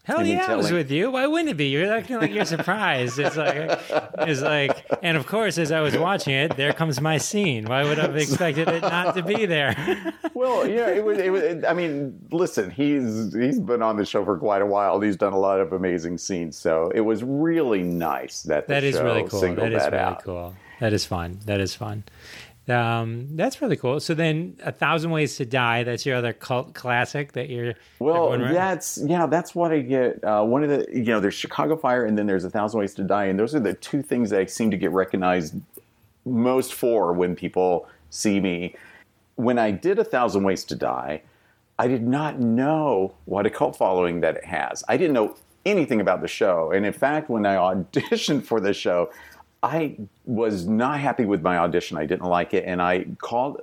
Hell 0.05 0.25
yeah, 0.25 0.51
I 0.51 0.55
was 0.55 0.69
with 0.69 0.91
you. 0.91 1.11
Why 1.11 1.27
wouldn't 1.27 1.49
it 1.49 1.55
be? 1.55 1.67
You're 1.69 1.93
acting 1.93 2.17
like 2.17 2.31
you're 2.31 2.43
surprised. 2.43 3.17
It's 3.17 3.37
like, 3.37 3.79
it's 4.19 4.41
like, 4.41 4.85
and 5.01 5.15
of 5.15 5.25
course, 5.27 5.57
as 5.57 5.71
I 5.71 5.79
was 5.79 5.97
watching 5.97 6.33
it, 6.33 6.57
there 6.57 6.73
comes 6.73 6.99
my 6.99 7.17
scene. 7.17 7.65
Why 7.65 7.85
would 7.85 7.97
I 7.99 8.03
have 8.03 8.17
expected 8.17 8.67
it 8.67 8.81
not 8.81 9.15
to 9.15 9.23
be 9.23 9.45
there? 9.45 9.75
Well, 10.35 10.67
yeah, 10.67 10.89
it 10.89 11.05
was. 11.05 11.19
It 11.19 11.29
was 11.31 11.63
I 11.63 11.73
mean, 11.73 12.19
listen, 12.31 12.69
he's 12.71 13.33
he's 13.33 13.59
been 13.59 13.81
on 13.81 13.95
the 13.95 14.05
show 14.05 14.25
for 14.25 14.37
quite 14.37 14.61
a 14.61 14.65
while. 14.65 14.99
He's 14.99 15.15
done 15.15 15.31
a 15.31 15.37
lot 15.39 15.61
of 15.61 15.71
amazing 15.71 16.17
scenes, 16.17 16.57
so 16.57 16.91
it 16.93 17.01
was 17.01 17.23
really 17.23 17.83
nice 17.83 18.41
that 18.43 18.67
the 18.67 18.73
That 18.73 18.83
is 18.83 18.99
really 18.99 19.23
cool. 19.25 19.39
That 19.39 19.71
is 19.71 19.83
that 19.83 19.91
really 19.93 20.03
out. 20.03 20.23
cool. 20.23 20.53
That 20.81 20.91
is 20.91 21.05
fun. 21.05 21.39
That 21.45 21.61
is 21.61 21.75
fun. 21.75 22.03
Um, 22.69 23.27
that's 23.35 23.61
really 23.61 23.75
cool. 23.75 23.99
So 23.99 24.13
then, 24.13 24.55
A 24.63 24.71
Thousand 24.71 25.11
Ways 25.11 25.35
to 25.37 25.45
Die. 25.45 25.83
That's 25.83 26.05
your 26.05 26.15
other 26.15 26.31
cult 26.31 26.73
classic 26.73 27.33
that 27.33 27.49
you're. 27.49 27.73
Well, 27.99 28.37
that's 28.37 28.97
yeah, 28.97 29.25
that's 29.25 29.53
what 29.53 29.71
I 29.71 29.79
get. 29.79 30.23
Uh, 30.23 30.43
one 30.43 30.63
of 30.63 30.69
the 30.69 30.87
you 30.93 31.03
know, 31.03 31.19
there's 31.19 31.33
Chicago 31.33 31.75
Fire, 31.75 32.05
and 32.05 32.17
then 32.17 32.25
there's 32.25 32.45
A 32.45 32.49
Thousand 32.49 32.79
Ways 32.79 32.93
to 32.95 33.03
Die, 33.03 33.25
and 33.25 33.37
those 33.37 33.53
are 33.53 33.59
the 33.59 33.73
two 33.73 34.01
things 34.01 34.29
that 34.29 34.39
I 34.39 34.45
seem 34.45 34.71
to 34.71 34.77
get 34.77 34.91
recognized 34.91 35.55
most 36.25 36.73
for 36.73 37.11
when 37.11 37.35
people 37.35 37.87
see 38.09 38.39
me. 38.39 38.75
When 39.35 39.59
I 39.59 39.71
did 39.71 39.99
A 39.99 40.05
Thousand 40.05 40.43
Ways 40.43 40.63
to 40.65 40.75
Die, 40.75 41.21
I 41.77 41.87
did 41.87 42.03
not 42.03 42.39
know 42.39 43.13
what 43.25 43.45
a 43.45 43.49
cult 43.49 43.75
following 43.75 44.21
that 44.21 44.37
it 44.37 44.45
has. 44.45 44.85
I 44.87 44.95
didn't 44.95 45.13
know 45.13 45.35
anything 45.65 45.99
about 45.99 46.21
the 46.21 46.27
show, 46.29 46.71
and 46.71 46.85
in 46.85 46.93
fact, 46.93 47.29
when 47.29 47.45
I 47.45 47.55
auditioned 47.55 48.43
for 48.45 48.61
the 48.61 48.73
show, 48.73 49.11
I 49.63 49.95
was 50.25 50.67
not 50.67 50.99
happy 50.99 51.25
with 51.25 51.41
my 51.41 51.57
audition. 51.57 51.97
I 51.97 52.05
didn't 52.05 52.27
like 52.27 52.53
it, 52.53 52.65
and 52.65 52.81
I 52.81 53.05
called. 53.19 53.61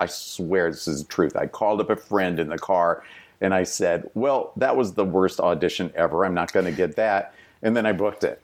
I 0.00 0.06
swear 0.06 0.68
this 0.68 0.88
is 0.88 1.04
the 1.04 1.08
truth. 1.08 1.36
I 1.36 1.46
called 1.46 1.80
up 1.80 1.90
a 1.90 1.96
friend 1.96 2.40
in 2.40 2.48
the 2.48 2.58
car, 2.58 3.04
and 3.40 3.54
I 3.54 3.62
said, 3.62 4.10
"Well, 4.14 4.52
that 4.56 4.76
was 4.76 4.94
the 4.94 5.04
worst 5.04 5.38
audition 5.38 5.92
ever. 5.94 6.24
I'm 6.24 6.34
not 6.34 6.52
going 6.52 6.66
to 6.66 6.72
get 6.72 6.96
that." 6.96 7.34
And 7.62 7.76
then 7.76 7.86
I 7.86 7.92
booked 7.92 8.24
it. 8.24 8.42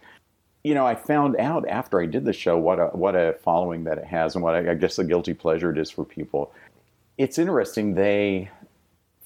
You 0.62 0.74
know, 0.74 0.86
I 0.86 0.94
found 0.94 1.36
out 1.38 1.68
after 1.68 2.00
I 2.00 2.06
did 2.06 2.24
the 2.24 2.32
show 2.32 2.56
what 2.56 2.78
a 2.78 2.86
what 2.88 3.16
a 3.16 3.36
following 3.42 3.82
that 3.84 3.98
it 3.98 4.04
has, 4.04 4.36
and 4.36 4.44
what 4.44 4.54
I, 4.54 4.70
I 4.70 4.74
guess 4.74 5.00
a 5.00 5.04
guilty 5.04 5.34
pleasure 5.34 5.72
it 5.72 5.78
is 5.78 5.90
for 5.90 6.04
people. 6.04 6.52
It's 7.16 7.38
interesting. 7.38 7.94
They 7.96 8.50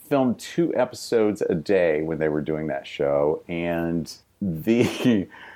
filmed 0.08 0.38
two 0.38 0.74
episodes 0.74 1.42
a 1.42 1.54
day 1.54 2.00
when 2.00 2.18
they 2.18 2.30
were 2.30 2.40
doing 2.40 2.68
that 2.68 2.86
show, 2.86 3.42
and 3.46 4.10
the 4.40 5.28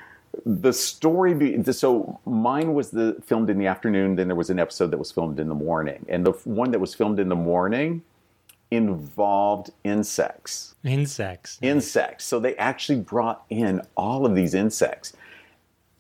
the 0.47 0.73
story 0.73 1.35
be, 1.35 1.61
so 1.73 2.21
mine 2.25 2.73
was 2.73 2.93
the 2.93 3.17
filmed 3.27 3.51
in 3.51 3.59
the 3.59 3.67
afternoon 3.67 4.15
then 4.15 4.29
there 4.29 4.37
was 4.37 4.49
an 4.49 4.61
episode 4.61 4.93
that 4.93 4.99
was 4.99 5.11
filmed 5.11 5.41
in 5.41 5.49
the 5.49 5.55
morning. 5.55 6.07
And 6.09 6.25
the 6.25 6.31
one 6.45 6.71
that 6.71 6.79
was 6.79 6.95
filmed 6.95 7.19
in 7.19 7.29
the 7.29 7.35
morning 7.35 8.03
involved 8.71 9.71
insects. 9.83 10.77
Insects. 10.85 11.59
insects. 11.63 12.25
So 12.25 12.39
they 12.39 12.55
actually 12.57 13.01
brought 13.01 13.45
in 13.51 13.83
all 13.97 14.25
of 14.25 14.37
these 14.37 14.55
insects. 14.55 15.13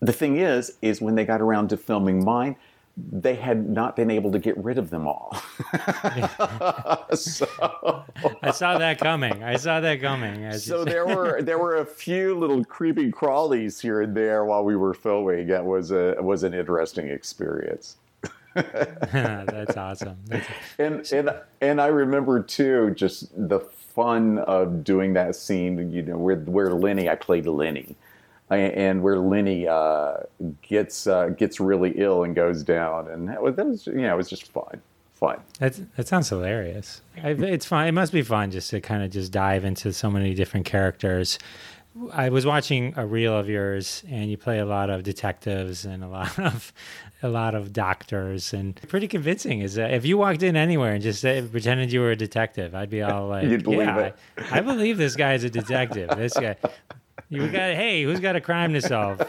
The 0.01 0.13
thing 0.13 0.39
is 0.39 0.75
is 0.81 1.01
when 1.01 1.17
they 1.17 1.25
got 1.25 1.41
around 1.41 1.69
to 1.71 1.77
filming 1.77 2.25
mine 2.25 2.55
they 2.97 3.35
had 3.35 3.69
not 3.69 3.95
been 3.95 4.11
able 4.11 4.33
to 4.33 4.39
get 4.39 4.57
rid 4.57 4.79
of 4.79 4.89
them 4.89 5.07
all 5.07 5.37
so 7.15 7.47
I 8.43 8.51
saw 8.51 8.79
that 8.79 8.99
coming. 8.99 9.43
I 9.43 9.57
saw 9.57 9.81
that 9.81 10.01
coming. 10.01 10.53
So 10.53 10.85
there 10.85 11.07
were 11.15 11.43
there 11.43 11.59
were 11.59 11.77
a 11.77 11.87
few 11.87 12.39
little 12.39 12.65
creepy 12.65 13.11
crawlies 13.11 13.81
here 13.81 14.03
and 14.03 14.17
there 14.17 14.45
while 14.45 14.65
we 14.65 14.77
were 14.77 14.95
filming. 14.95 15.47
That 15.49 15.65
was 15.65 15.91
a 15.91 16.17
was 16.21 16.43
an 16.43 16.55
interesting 16.55 17.09
experience. 17.09 17.97
that's 18.55 19.77
awesome. 19.77 20.17
That's, 20.27 20.47
And 20.79 21.13
and 21.13 21.31
and 21.61 21.81
I 21.81 21.89
remember 21.89 22.43
too 22.43 22.93
just 22.97 23.29
the 23.37 23.61
fun 23.61 24.39
of 24.39 24.85
doing 24.85 25.13
that 25.15 25.37
scene. 25.37 25.91
You 25.91 26.03
know 26.03 26.19
where 26.19 26.37
where 26.37 26.71
Lenny 26.71 27.09
I 27.09 27.17
played 27.17 27.47
Lenny. 27.47 27.97
And 28.49 29.03
where 29.03 29.19
Lenny 29.19 29.67
uh, 29.67 30.19
gets 30.63 31.07
uh, 31.09 31.31
gets 31.31 31.59
really 31.59 31.95
ill 31.97 32.23
and 32.23 32.35
goes 32.35 32.63
down, 32.63 33.09
and 33.09 33.29
that 33.29 33.43
was, 33.43 33.57
that 33.57 33.67
was 33.67 33.87
you 33.89 34.03
know 34.03 34.15
it 34.15 34.17
was 34.17 34.31
just 34.31 34.53
fun, 34.53 34.81
fun. 35.15 35.41
That's, 35.59 35.81
that 35.97 36.07
sounds 36.07 36.29
hilarious. 36.29 37.01
I, 37.23 37.31
it's 37.31 37.67
fun. 37.67 37.89
It 37.89 37.93
must 37.93 38.13
be 38.13 38.23
fun 38.23 38.53
just 38.53 38.71
to 38.71 38.81
kind 38.81 39.03
of 39.03 39.11
just 39.11 39.33
dive 39.33 39.65
into 39.65 39.93
so 39.93 40.11
many 40.11 40.33
different 40.35 40.65
characters. 40.65 41.41
I 42.13 42.29
was 42.29 42.45
watching 42.45 42.93
a 42.97 43.05
reel 43.07 43.37
of 43.37 43.49
yours, 43.49 44.05
and 44.09 44.31
you 44.31 44.37
play 44.37 44.59
a 44.59 44.67
lot 44.67 44.91
of 44.91 45.03
detectives 45.03 45.85
and 45.85 46.05
a 46.05 46.09
lot 46.19 46.39
of 46.39 46.73
a 47.25 47.29
lot 47.29 47.57
of 47.57 47.73
doctors, 47.73 48.53
and 48.53 48.77
pretty 48.89 49.09
convincing. 49.09 49.61
Is 49.61 49.75
that 49.75 49.93
if 49.93 50.05
you 50.05 50.19
walked 50.19 50.45
in 50.45 50.55
anywhere 50.55 50.93
and 50.93 51.03
just 51.03 51.21
said, 51.21 51.51
pretended 51.51 51.91
you 51.91 51.99
were 51.99 52.13
a 52.13 52.17
detective, 52.17 52.77
I'd 52.77 52.91
be 52.91 53.03
all 53.03 53.27
like, 53.35 53.49
You'd 53.49 53.65
believe 53.65 53.81
"Yeah, 53.81 53.99
it." 53.99 54.17
I, 54.53 54.59
I 54.59 54.61
believe 54.61 54.99
this 54.99 55.17
guy 55.17 55.35
is 55.35 55.43
a 55.43 55.51
detective. 55.51 56.11
This 56.11 56.35
guy." 56.35 56.55
You 57.29 57.49
got 57.49 57.75
hey, 57.75 58.03
who's 58.05 58.21
got 58.21 58.37
a 58.37 58.41
crime 58.41 58.73
to 58.75 58.81
solve? 58.81 59.21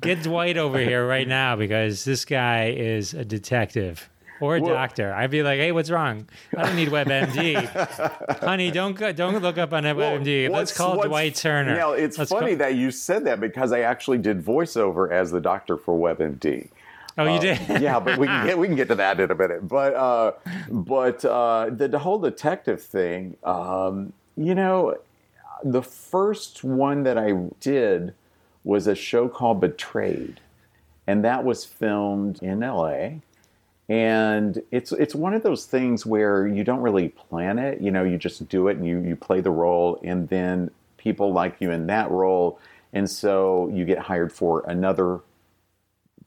Get 0.00 0.22
Dwight 0.22 0.56
over 0.56 0.78
here 0.78 1.06
right 1.06 1.26
now 1.28 1.56
because 1.56 2.04
this 2.04 2.24
guy 2.24 2.70
is 2.70 3.12
a 3.12 3.24
detective 3.24 4.08
or 4.40 4.56
a 4.56 4.60
Well- 4.60 4.72
doctor. 4.74 5.12
I'd 5.12 5.30
be 5.30 5.42
like, 5.42 5.58
hey, 5.58 5.72
what's 5.72 5.90
wrong? 5.90 6.26
I 6.56 6.62
don't 6.64 6.76
need 6.76 6.88
WebMD, 6.88 8.38
honey. 8.40 8.70
Don't 8.70 8.94
go, 8.96 9.12
don't 9.12 9.40
look 9.42 9.58
up 9.58 9.72
on 9.72 9.82
WebMD. 9.84 10.48
Let's 10.50 10.76
call 10.76 11.02
Dwight 11.02 11.34
Turner. 11.34 11.74
Now 11.74 11.92
it's 11.92 12.18
Let's 12.18 12.30
funny 12.30 12.52
call- 12.52 12.58
that 12.58 12.74
you 12.76 12.90
said 12.90 13.24
that 13.26 13.40
because 13.40 13.72
I 13.72 13.80
actually 13.80 14.18
did 14.18 14.42
voiceover 14.44 15.10
as 15.10 15.30
the 15.30 15.40
doctor 15.40 15.76
for 15.76 15.98
WebMD. 15.98 16.68
oh, 17.18 17.24
you 17.24 17.30
Uh, 17.30 17.40
did. 17.40 17.80
yeah, 17.82 17.98
but 17.98 18.18
we 18.18 18.26
can 18.26 18.46
get 18.46 18.58
we 18.58 18.66
can 18.68 18.76
get 18.76 18.88
to 18.88 18.94
that 18.94 19.18
in 19.20 19.30
a 19.30 19.34
minute. 19.34 19.66
But 19.68 19.94
uh, 19.94 20.32
but 20.70 21.24
uh, 21.24 21.70
the, 21.70 21.88
the 21.88 21.98
whole 21.98 22.18
detective 22.18 22.82
thing, 22.82 23.36
um, 23.42 24.12
you 24.36 24.54
know, 24.54 24.96
the 25.64 25.82
first 25.82 26.64
one 26.64 27.02
that 27.04 27.18
I 27.18 27.32
did 27.60 28.14
was 28.64 28.86
a 28.86 28.94
show 28.94 29.28
called 29.28 29.60
Betrayed, 29.60 30.40
and 31.06 31.24
that 31.24 31.44
was 31.44 31.64
filmed 31.64 32.42
in 32.42 32.62
L.A. 32.62 33.20
And 33.88 34.60
it's 34.72 34.90
it's 34.92 35.14
one 35.14 35.32
of 35.34 35.42
those 35.42 35.66
things 35.66 36.04
where 36.04 36.46
you 36.46 36.64
don't 36.64 36.80
really 36.80 37.10
plan 37.10 37.58
it. 37.58 37.80
You 37.80 37.92
know, 37.92 38.02
you 38.02 38.18
just 38.18 38.48
do 38.48 38.68
it 38.68 38.76
and 38.76 38.86
you 38.86 39.00
you 39.00 39.14
play 39.14 39.40
the 39.40 39.50
role, 39.50 40.00
and 40.02 40.28
then 40.28 40.70
people 40.96 41.32
like 41.32 41.56
you 41.60 41.70
in 41.70 41.86
that 41.86 42.10
role, 42.10 42.58
and 42.92 43.08
so 43.08 43.70
you 43.72 43.84
get 43.84 43.98
hired 43.98 44.32
for 44.32 44.64
another 44.66 45.20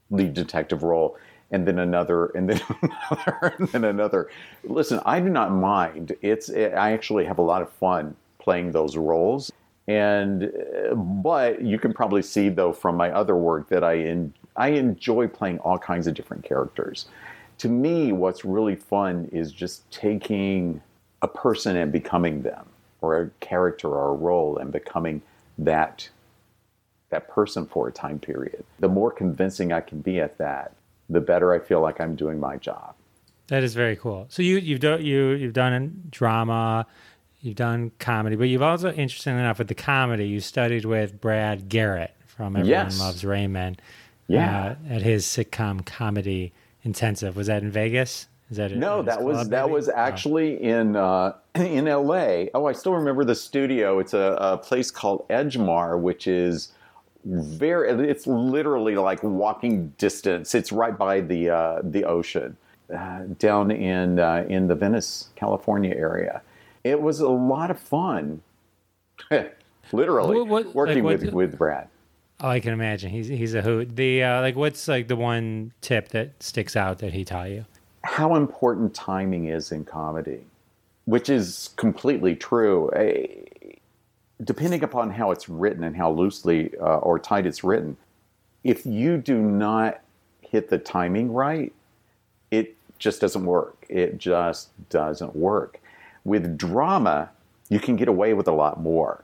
lead 0.10 0.34
detective 0.34 0.84
role 0.84 1.18
and 1.52 1.68
then 1.68 1.80
another 1.80 2.28
and 2.28 2.50
then 2.50 2.62
another 2.82 3.56
and 3.58 3.68
then 3.70 3.84
another 3.84 4.30
listen 4.64 5.00
i 5.06 5.20
do 5.20 5.30
not 5.30 5.52
mind 5.52 6.16
it's 6.22 6.50
i 6.50 6.92
actually 6.92 7.26
have 7.26 7.38
a 7.38 7.42
lot 7.42 7.62
of 7.62 7.70
fun 7.74 8.16
playing 8.40 8.72
those 8.72 8.98
roles 8.98 9.52
and 9.88 10.44
uh, 10.44 10.96
but 10.96 11.62
you 11.62 11.78
can 11.80 11.94
probably 11.94 12.22
see 12.22 12.50
though 12.50 12.72
from 12.74 12.96
my 12.96 13.12
other 13.12 13.36
work 13.36 13.70
that 13.70 13.84
i 13.84 13.94
in, 13.94 14.34
i 14.56 14.70
enjoy 14.70 15.28
playing 15.28 15.60
all 15.60 15.78
kinds 15.78 16.08
of 16.08 16.14
different 16.14 16.44
characters 16.44 17.08
to 17.58 17.68
me 17.68 18.12
what's 18.12 18.46
really 18.46 18.76
fun 18.76 19.28
is 19.32 19.52
just 19.52 19.90
taking 19.92 20.82
a 21.22 21.28
person 21.28 21.76
and 21.76 21.92
becoming 21.92 22.42
them 22.42 22.66
or 23.02 23.22
a 23.22 23.30
character 23.40 23.90
or 23.90 24.10
a 24.10 24.14
role 24.14 24.58
and 24.58 24.72
becoming 24.72 25.22
that 25.58 26.10
that 27.10 27.28
person 27.28 27.66
for 27.66 27.88
a 27.88 27.92
time 27.92 28.20
period. 28.20 28.64
The 28.80 28.88
more 28.88 29.12
convincing 29.12 29.74
I 29.74 29.82
can 29.82 30.00
be 30.02 30.20
at 30.20 30.38
that, 30.38 30.74
the 31.10 31.20
better 31.20 31.54
I 31.54 31.60
feel 31.60 31.82
like 31.82 32.00
I'm 32.00 32.16
doing 32.16 32.40
my 32.40 32.58
job. 32.58 32.94
That 33.48 33.64
is 33.64 33.74
very 33.74 33.96
cool. 33.96 34.28
So 34.30 34.44
you 34.44 34.58
you've 34.58 34.80
done 34.80 35.04
you 35.04 35.32
you've 35.32 35.54
done 35.54 36.04
drama, 36.12 36.86
you've 37.42 37.56
done 37.56 37.92
comedy, 38.00 38.36
but 38.36 38.46
you've 38.50 38.62
also 38.62 38.92
interestingly 38.92 39.40
enough 39.42 39.60
with 39.60 39.68
the 39.68 39.76
comedy 39.76 40.28
you 40.28 40.40
studied 40.42 40.86
with 40.86 41.20
Brad 41.22 41.70
Garrett 41.70 42.14
from 42.28 42.56
Everyone 42.56 42.70
Yes. 42.70 43.00
Loves 43.00 43.24
Raymond. 43.26 43.82
Yeah. 44.28 44.76
uh, 44.90 44.94
at 44.94 45.02
his 45.02 45.26
sitcom 45.26 45.84
comedy 45.86 46.54
intensive. 46.84 47.36
Was 47.36 47.48
that 47.48 47.64
in 47.64 47.72
Vegas? 47.72 48.28
Is 48.52 48.58
that 48.58 48.72
No, 48.72 49.00
at 49.00 49.06
that 49.06 49.24
was 49.24 49.36
club, 49.38 49.50
that 49.50 49.62
maybe? 49.66 49.74
was 49.74 49.90
Oh. 49.90 49.94
actually 49.96 50.62
in 50.64 50.96
uh, 50.96 51.34
in 51.56 51.88
L.A. 51.88 52.50
Oh, 52.54 52.66
I 52.66 52.74
still 52.74 52.94
remember 52.94 53.24
the 53.24 53.34
studio. 53.36 53.98
It's 54.00 54.14
a, 54.14 54.38
a 54.40 54.58
place 54.58 54.92
called 54.92 55.28
Edgemar, 55.30 56.00
which 56.00 56.28
is 56.28 56.74
very. 57.26 57.90
It's 58.10 58.28
literally 58.28 58.96
like 58.96 59.22
walking 59.24 59.94
distance. 59.98 60.54
It's 60.56 60.72
right 60.72 60.98
by 60.98 61.22
the 61.22 61.50
uh, 61.50 61.80
the 61.84 62.06
ocean, 62.06 62.56
uh, 62.96 63.22
down 63.40 63.72
in 63.72 64.20
uh, 64.20 64.46
in 64.48 64.68
the 64.68 64.76
Venice, 64.76 65.30
California 65.36 65.94
area. 65.96 66.42
It 66.84 67.02
was 67.02 67.20
a 67.20 67.30
lot 67.30 67.72
of 67.72 67.80
fun. 67.80 68.42
literally 69.92 70.36
What- 70.38 70.48
what- 70.48 70.76
working 70.76 71.04
like, 71.04 71.04
what- 71.04 71.22
with 71.22 71.34
with 71.34 71.58
Brad. 71.58 71.88
Oh, 72.42 72.48
I 72.48 72.62
can 72.62 72.72
imagine. 72.72 73.10
He's 73.10 73.28
he's 73.28 73.54
a 73.54 73.62
hoot. 73.62 73.96
The 73.98 74.24
uh, 74.24 74.42
like, 74.42 74.56
what's 74.56 74.88
like 74.88 75.10
the 75.10 75.18
one 75.18 75.74
tip 75.82 76.08
that 76.10 76.42
sticks 76.42 76.76
out 76.78 77.00
that 77.00 77.14
he 77.14 77.26
taught 77.26 77.50
you? 77.50 77.66
how 78.06 78.36
important 78.36 78.94
timing 78.96 79.48
is 79.50 79.74
in 79.74 79.84
comedy. 79.84 80.40
which 81.04 81.30
is 81.30 81.72
completely 81.76 82.34
true. 82.36 82.90
Eh, 82.94 83.26
depending 84.46 84.84
upon 84.86 85.10
how 85.10 85.32
it's 85.32 85.50
written 85.50 85.84
and 85.84 85.98
how 85.98 86.10
loosely 86.10 86.72
uh, 86.80 87.00
or 87.00 87.20
tight 87.20 87.46
it's 87.46 87.62
written, 87.62 87.98
if 88.64 88.86
you 88.86 89.18
do 89.18 89.38
not 89.38 90.00
hit 90.42 90.70
the 90.70 90.78
timing 90.78 91.34
right, 91.34 91.74
it 92.52 92.74
just 93.00 93.20
doesn't 93.20 93.46
work. 93.46 93.86
It 93.90 94.18
just 94.18 94.70
doesn't 94.90 95.36
work. 95.36 95.82
With 96.24 96.58
drama, 96.58 97.30
you 97.70 97.80
can 97.80 97.96
get 97.96 98.08
away 98.08 98.34
with 98.34 98.48
a 98.48 98.52
lot 98.52 98.80
more. 98.80 99.24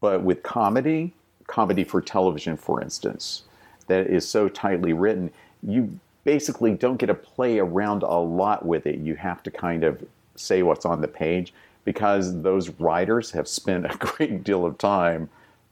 But 0.00 0.22
with 0.22 0.42
comedy, 0.42 1.12
comedy 1.46 1.84
for 1.84 2.00
television, 2.00 2.56
for 2.56 2.82
instance, 2.82 3.42
that 3.86 4.06
is 4.06 4.28
so 4.28 4.48
tightly 4.48 4.92
written, 4.92 5.30
you 5.62 5.98
basically 6.24 6.74
don't 6.74 6.96
get 6.96 7.06
to 7.06 7.14
play 7.14 7.58
around 7.58 8.02
a 8.02 8.18
lot 8.18 8.64
with 8.64 8.86
it. 8.86 8.98
You 8.98 9.14
have 9.16 9.42
to 9.44 9.50
kind 9.50 9.84
of 9.84 10.04
say 10.36 10.62
what's 10.62 10.84
on 10.84 11.00
the 11.00 11.08
page 11.08 11.52
because 11.84 12.42
those 12.42 12.70
writers 12.80 13.30
have 13.32 13.46
spent 13.46 13.86
a 13.86 13.96
great 13.98 14.42
deal 14.42 14.64
of 14.64 14.78
time 14.78 15.28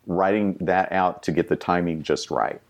writing 0.06 0.56
that 0.60 0.92
out 0.92 1.22
to 1.22 1.32
get 1.32 1.48
the 1.48 1.56
timing 1.56 2.02
just 2.02 2.30
right. 2.30 2.60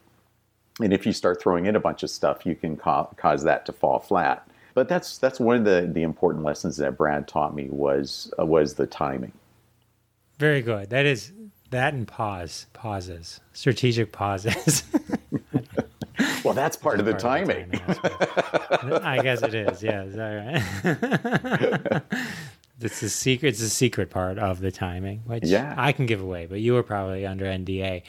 And 0.80 0.92
if 0.92 1.06
you 1.06 1.12
start 1.12 1.42
throwing 1.42 1.66
in 1.66 1.76
a 1.76 1.80
bunch 1.80 2.02
of 2.02 2.10
stuff, 2.10 2.46
you 2.46 2.54
can 2.54 2.76
ca- 2.76 3.06
cause 3.16 3.42
that 3.44 3.66
to 3.66 3.72
fall 3.72 3.98
flat. 3.98 4.46
But 4.74 4.88
that's 4.88 5.18
that's 5.18 5.38
one 5.38 5.56
of 5.56 5.64
the, 5.64 5.90
the 5.92 6.02
important 6.02 6.44
lessons 6.44 6.76
that 6.78 6.96
Brad 6.96 7.28
taught 7.28 7.54
me 7.54 7.68
was 7.70 8.32
uh, 8.38 8.46
was 8.46 8.74
the 8.74 8.86
timing. 8.86 9.32
Very 10.38 10.62
good. 10.62 10.90
That 10.90 11.06
is 11.06 11.32
that 11.70 11.94
and 11.94 12.06
pause 12.08 12.66
pauses 12.72 13.40
strategic 13.52 14.12
pauses. 14.12 14.84
well, 16.44 16.54
that's 16.54 16.76
part, 16.76 17.00
of 17.00 17.06
the 17.06 17.12
part 17.12 17.22
timing. 17.22 17.74
Of 17.74 18.02
the 18.02 18.98
timing 18.98 19.02
I 19.02 19.22
guess 19.22 19.42
it 19.42 19.54
is. 19.54 19.82
Yeah, 19.82 20.04
is 20.04 20.14
that 20.14 20.82
right? 20.84 22.02
it's 22.80 23.00
the 23.00 23.08
secret. 23.08 23.50
It's 23.50 23.60
the 23.60 23.68
secret 23.68 24.10
part 24.10 24.38
of 24.38 24.60
the 24.60 24.70
timing, 24.70 25.20
which 25.26 25.44
yeah. 25.44 25.74
I 25.76 25.92
can 25.92 26.06
give 26.06 26.20
away, 26.20 26.46
but 26.46 26.60
you 26.60 26.74
were 26.74 26.82
probably 26.82 27.26
under 27.26 27.44
NDA. 27.44 28.02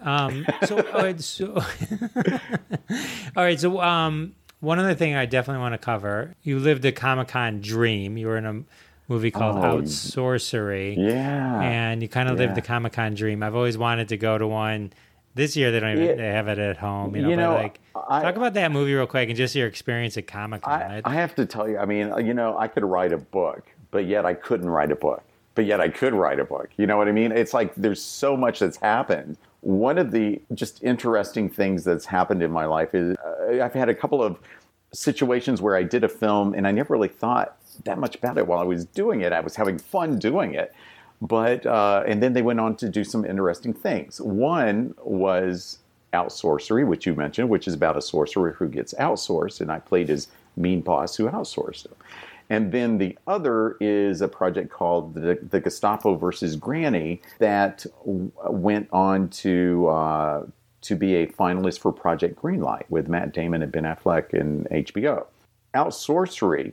Um, 0.00 0.46
so, 0.64 0.80
all 0.92 1.02
right, 1.02 1.20
so, 1.20 1.54
all 3.36 3.42
right, 3.42 3.58
so 3.58 3.80
um, 3.80 4.34
one 4.60 4.78
other 4.78 4.94
thing 4.94 5.14
I 5.14 5.26
definitely 5.26 5.60
want 5.60 5.74
to 5.74 5.78
cover. 5.78 6.34
You 6.42 6.58
lived 6.58 6.84
a 6.84 6.92
Comic 6.92 7.28
Con 7.28 7.60
dream. 7.60 8.16
You 8.16 8.26
were 8.26 8.36
in 8.36 8.46
a 8.46 8.62
movie 9.08 9.30
called 9.30 9.56
oh, 9.56 9.80
Outsourcery. 9.80 10.96
Yeah. 10.96 11.60
And 11.60 12.02
you 12.02 12.08
kind 12.08 12.28
of 12.28 12.38
yeah. 12.38 12.46
lived 12.46 12.56
the 12.56 12.62
Comic 12.62 12.92
Con 12.92 13.14
dream. 13.14 13.42
I've 13.42 13.54
always 13.54 13.78
wanted 13.78 14.08
to 14.08 14.16
go 14.16 14.38
to 14.38 14.46
one. 14.46 14.92
This 15.34 15.56
year 15.56 15.70
they 15.70 15.78
don't 15.78 15.92
even 15.92 16.04
yeah. 16.04 16.14
they 16.14 16.26
have 16.28 16.48
it 16.48 16.58
at 16.58 16.76
home. 16.78 17.14
You 17.14 17.22
know, 17.22 17.28
you 17.28 17.36
know 17.36 17.54
like 17.54 17.78
I, 17.94 18.22
talk 18.22 18.36
about 18.36 18.54
that 18.54 18.72
movie 18.72 18.94
real 18.94 19.06
quick 19.06 19.28
and 19.28 19.36
just 19.36 19.54
your 19.54 19.68
experience 19.68 20.16
at 20.16 20.26
Comic 20.26 20.62
Con. 20.62 20.82
I, 20.82 21.02
I 21.04 21.14
have 21.14 21.34
to 21.36 21.46
tell 21.46 21.68
you, 21.68 21.78
I 21.78 21.84
mean, 21.84 22.12
you 22.26 22.34
know, 22.34 22.58
I 22.58 22.66
could 22.66 22.84
write 22.84 23.12
a 23.12 23.18
book, 23.18 23.64
but 23.92 24.06
yet 24.06 24.26
I 24.26 24.34
couldn't 24.34 24.68
write 24.68 24.90
a 24.90 24.96
book. 24.96 25.22
But 25.54 25.66
yet 25.66 25.80
I 25.80 25.88
could 25.88 26.14
write 26.14 26.38
a 26.38 26.44
book. 26.44 26.70
You 26.76 26.86
know 26.86 26.96
what 26.96 27.08
I 27.08 27.12
mean? 27.12 27.32
It's 27.32 27.54
like 27.54 27.74
there's 27.76 28.02
so 28.02 28.36
much 28.36 28.60
that's 28.60 28.76
happened. 28.76 29.36
One 29.60 29.98
of 29.98 30.10
the 30.10 30.40
just 30.54 30.82
interesting 30.82 31.48
things 31.48 31.84
that's 31.84 32.06
happened 32.06 32.42
in 32.42 32.50
my 32.50 32.64
life 32.64 32.94
is 32.94 33.16
uh, 33.18 33.62
I've 33.62 33.74
had 33.74 33.88
a 33.88 33.94
couple 33.94 34.22
of 34.22 34.38
situations 34.92 35.60
where 35.60 35.76
I 35.76 35.82
did 35.82 36.04
a 36.04 36.08
film 36.08 36.54
and 36.54 36.66
I 36.66 36.70
never 36.70 36.94
really 36.94 37.08
thought 37.08 37.56
that 37.84 37.98
much 37.98 38.16
about 38.16 38.38
it 38.38 38.46
while 38.46 38.58
I 38.58 38.64
was 38.64 38.84
doing 38.84 39.20
it. 39.20 39.32
I 39.32 39.40
was 39.40 39.56
having 39.56 39.78
fun 39.78 40.18
doing 40.18 40.54
it. 40.54 40.74
But, 41.20 41.66
uh, 41.66 42.04
and 42.06 42.22
then 42.22 42.32
they 42.32 42.42
went 42.42 42.60
on 42.60 42.76
to 42.76 42.88
do 42.88 43.02
some 43.02 43.24
interesting 43.24 43.74
things. 43.74 44.20
One 44.20 44.94
was 45.02 45.80
Outsourcery, 46.12 46.86
which 46.86 47.06
you 47.06 47.14
mentioned, 47.14 47.48
which 47.50 47.68
is 47.68 47.74
about 47.74 47.96
a 47.96 48.02
sorcerer 48.02 48.52
who 48.52 48.68
gets 48.68 48.94
outsourced. 48.94 49.60
And 49.60 49.70
I 49.70 49.78
played 49.80 50.08
his 50.08 50.28
mean 50.56 50.80
boss 50.80 51.16
who 51.16 51.28
outsourced 51.28 51.86
him. 51.86 51.94
And 52.50 52.72
then 52.72 52.98
the 52.98 53.16
other 53.26 53.76
is 53.80 54.22
a 54.22 54.28
project 54.28 54.70
called 54.70 55.14
the, 55.14 55.38
the 55.50 55.60
Gestapo 55.60 56.14
versus 56.14 56.56
Granny 56.56 57.20
that 57.38 57.84
w- 58.06 58.32
went 58.48 58.88
on 58.90 59.28
to 59.30 59.86
uh, 59.88 60.46
to 60.80 60.96
be 60.96 61.16
a 61.16 61.26
finalist 61.26 61.80
for 61.80 61.92
Project 61.92 62.40
Greenlight 62.40 62.84
with 62.88 63.08
Matt 63.08 63.32
Damon 63.32 63.62
and 63.62 63.72
Ben 63.72 63.82
Affleck 63.82 64.32
and 64.32 64.66
HBO. 64.70 65.26
Outsourcery. 65.74 66.72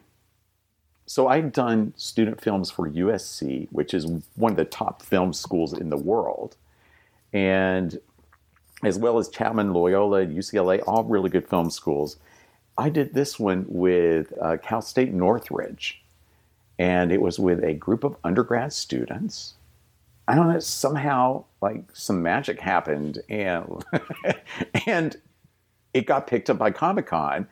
So 1.07 1.27
I'd 1.27 1.51
done 1.51 1.93
student 1.97 2.41
films 2.41 2.71
for 2.71 2.89
USC, 2.89 3.67
which 3.71 3.93
is 3.93 4.05
one 4.35 4.51
of 4.51 4.57
the 4.57 4.65
top 4.65 5.01
film 5.01 5.33
schools 5.33 5.73
in 5.73 5.89
the 5.89 5.97
world, 5.97 6.55
and 7.33 7.99
as 8.83 8.97
well 8.97 9.17
as 9.17 9.29
Chapman, 9.29 9.73
Loyola, 9.73 10.25
UCLA, 10.25 10.81
all 10.87 11.03
really 11.03 11.29
good 11.29 11.47
film 11.47 11.69
schools. 11.69 12.17
I 12.77 12.89
did 12.89 13.13
this 13.13 13.39
one 13.39 13.65
with 13.67 14.33
uh, 14.41 14.57
Cal 14.57 14.81
State 14.81 15.13
Northridge, 15.13 16.03
and 16.77 17.11
it 17.11 17.21
was 17.21 17.39
with 17.39 17.63
a 17.63 17.73
group 17.73 18.03
of 18.03 18.17
undergrad 18.23 18.73
students. 18.73 19.53
I 20.27 20.35
don't 20.35 20.51
know, 20.51 20.59
somehow 20.59 21.45
like 21.61 21.83
some 21.93 22.21
magic 22.21 22.59
happened 22.59 23.21
and 23.29 23.85
and 24.87 25.15
it 25.93 26.07
got 26.07 26.27
picked 26.27 26.49
up 26.49 26.57
by 26.57 26.71
Comic 26.71 27.07
Con 27.07 27.47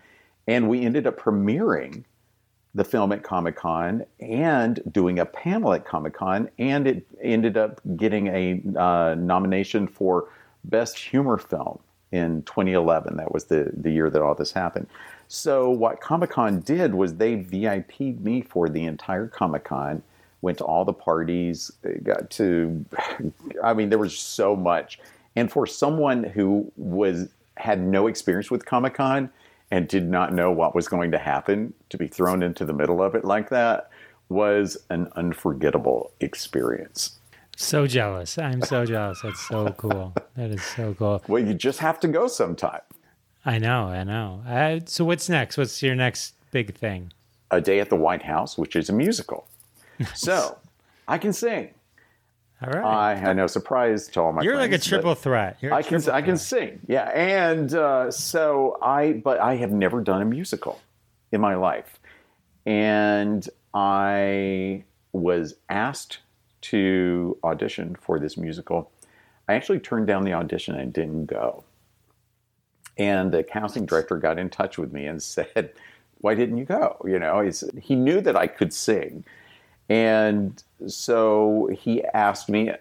and 0.47 0.67
we 0.67 0.83
ended 0.83 1.05
up 1.05 1.19
premiering 1.19 2.03
the 2.73 2.83
film 2.83 3.12
at 3.12 3.21
Comic 3.21 3.55
Con 3.55 4.03
and 4.19 4.81
doing 4.91 5.19
a 5.19 5.25
panel 5.25 5.73
at 5.73 5.86
Comic 5.86 6.15
Con 6.15 6.49
and 6.57 6.88
it 6.88 7.05
ended 7.21 7.57
up 7.57 7.79
getting 7.95 8.27
a 8.27 8.62
uh, 8.75 9.15
nomination 9.15 9.88
for 9.88 10.29
Best 10.63 10.97
Humor 10.97 11.38
Film 11.38 11.79
in 12.13 12.43
2011. 12.43 13.17
That 13.17 13.34
was 13.34 13.45
the, 13.45 13.71
the 13.73 13.91
year 13.91 14.10
that 14.12 14.21
all 14.21 14.36
this 14.36 14.52
happened. 14.52 14.88
So 15.28 15.71
what 15.71 15.99
Comic 15.99 16.30
Con 16.30 16.60
did 16.60 16.93
was 16.93 17.15
they 17.15 17.36
VIP'd 17.36 18.23
me 18.23 18.41
for 18.41 18.69
the 18.69 18.84
entire 18.84 19.28
Comic 19.28 19.63
Con 19.63 20.04
went 20.41 20.60
to 20.60 20.63
all 20.63 20.86
the 20.86 20.93
parties, 20.93 21.71
got 22.04 22.30
to, 22.30 22.86
I 23.63 23.73
mean, 23.73 23.89
there 23.89 23.97
was 23.97 24.17
so 24.17 24.56
much. 24.56 24.99
And 25.36 25.52
for 25.52 25.65
someone 25.65 26.23
who 26.23 26.71
was 26.78 27.30
had 27.58 27.82
no 27.82 28.08
experience 28.08 28.52
with 28.52 28.65
Comic 28.65 28.95
Con 28.95 29.30
and 29.71 29.88
did 29.88 30.08
not 30.08 30.34
know 30.34 30.52
what 30.52 30.76
was 30.76 30.88
going 30.88 31.10
to 31.12 31.17
happen, 31.17 31.73
to 31.89 31.97
be 31.97 32.08
thrown 32.08 32.43
into 32.43 32.63
the 32.63 32.73
middle 32.73 33.02
of 33.02 33.15
it 33.15 33.26
like 33.26 33.49
that 33.49 33.89
was 34.30 34.78
an 34.89 35.08
unforgettable 35.15 36.12
experience. 36.19 37.19
So 37.56 37.88
jealous. 37.88 38.38
I'm 38.38 38.62
so 38.62 38.86
jealous. 38.86 39.22
That's 39.22 39.48
so 39.48 39.72
cool. 39.74 40.13
That 40.36 40.50
is 40.50 40.63
so 40.63 40.96
cool. 40.96 41.24
Well, 41.28 41.44
you 41.44 41.54
just 41.54 41.80
have 41.80 42.00
to 42.02 42.08
go 42.08 42.28
sometime. 42.28 42.82
I 43.46 43.60
know. 43.60 43.88
I 43.88 44.04
know. 44.04 44.42
Uh, 44.48 44.80
so, 44.86 45.06
what's 45.06 45.30
next? 45.30 45.58
What's 45.58 45.84
your 45.84 45.96
next 45.96 46.34
big 46.52 46.74
thing? 46.76 47.12
A 47.52 47.62
Day 47.62 47.80
at 47.80 47.89
the 47.89 47.96
White 47.96 48.24
House, 48.24 48.58
which 48.58 48.76
is 48.76 48.89
a 48.89 48.94
musical. 48.94 49.48
so 50.16 50.58
I 51.08 51.18
can 51.18 51.34
sing. 51.34 51.70
All 52.62 52.70
right. 52.72 52.84
I, 52.84 53.30
I 53.30 53.34
know. 53.34 53.48
Surprise 53.48 54.08
to 54.10 54.22
all 54.22 54.32
my. 54.32 54.42
You're 54.42 54.56
friends, 54.56 54.72
like 54.72 54.82
a 54.82 54.84
triple 54.84 55.16
threat. 55.16 55.58
You're 55.62 55.74
I 55.74 55.84
can. 55.84 56.10
I 56.10 56.22
can 56.22 56.38
sing. 56.38 56.80
Yeah, 56.88 57.10
and 57.10 57.74
uh, 57.74 58.10
so 58.10 58.78
I. 58.82 59.13
But 59.13 59.39
I 59.39 59.56
have 59.58 59.72
never 59.72 60.02
done 60.02 60.22
a 60.22 60.26
musical 60.26 60.80
in 61.32 61.42
my 61.42 61.56
life, 61.56 62.00
and 62.66 63.48
I 63.74 64.84
was 65.12 65.56
asked 65.70 66.20
to 66.63 67.38
audition 67.43 67.95
for 67.99 68.19
this 68.19 68.38
musical. 68.38 68.91
I 69.47 69.54
actually 69.54 69.80
turned 69.80 70.08
down 70.08 70.23
the 70.23 70.34
audition 70.34 70.76
and 70.76 70.91
didn't 70.93 71.26
go. 71.26 71.63
And 72.97 73.32
the 73.32 73.43
casting 73.43 73.86
director 73.86 74.17
got 74.17 74.39
in 74.39 74.49
touch 74.49 74.78
with 74.78 74.93
me 74.93 75.06
and 75.06 75.21
said, 75.36 75.73
"Why 76.19 76.36
didn't 76.36 76.58
you 76.58 76.65
go?" 76.65 77.02
You 77.06 77.19
know, 77.19 77.49
he 77.82 77.95
knew 77.95 78.21
that 78.21 78.36
I 78.36 78.47
could 78.47 78.73
sing 78.73 79.23
and 79.89 80.63
so 80.88 81.69
he 81.71 82.04
asked 82.04 82.49
me 82.49 82.71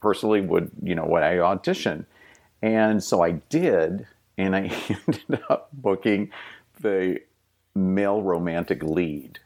personally, 0.00 0.40
would, 0.40 0.70
you 0.82 0.94
know, 0.94 1.04
would 1.04 1.22
I 1.22 1.38
audition? 1.38 2.06
And 2.62 3.02
so 3.02 3.22
I 3.22 3.32
did, 3.32 4.06
and 4.38 4.54
I 4.54 4.60
ended 4.88 5.42
up 5.50 5.68
booking 5.72 6.30
the 6.80 7.20
male 7.74 8.22
romantic 8.22 8.82
lead 8.82 9.38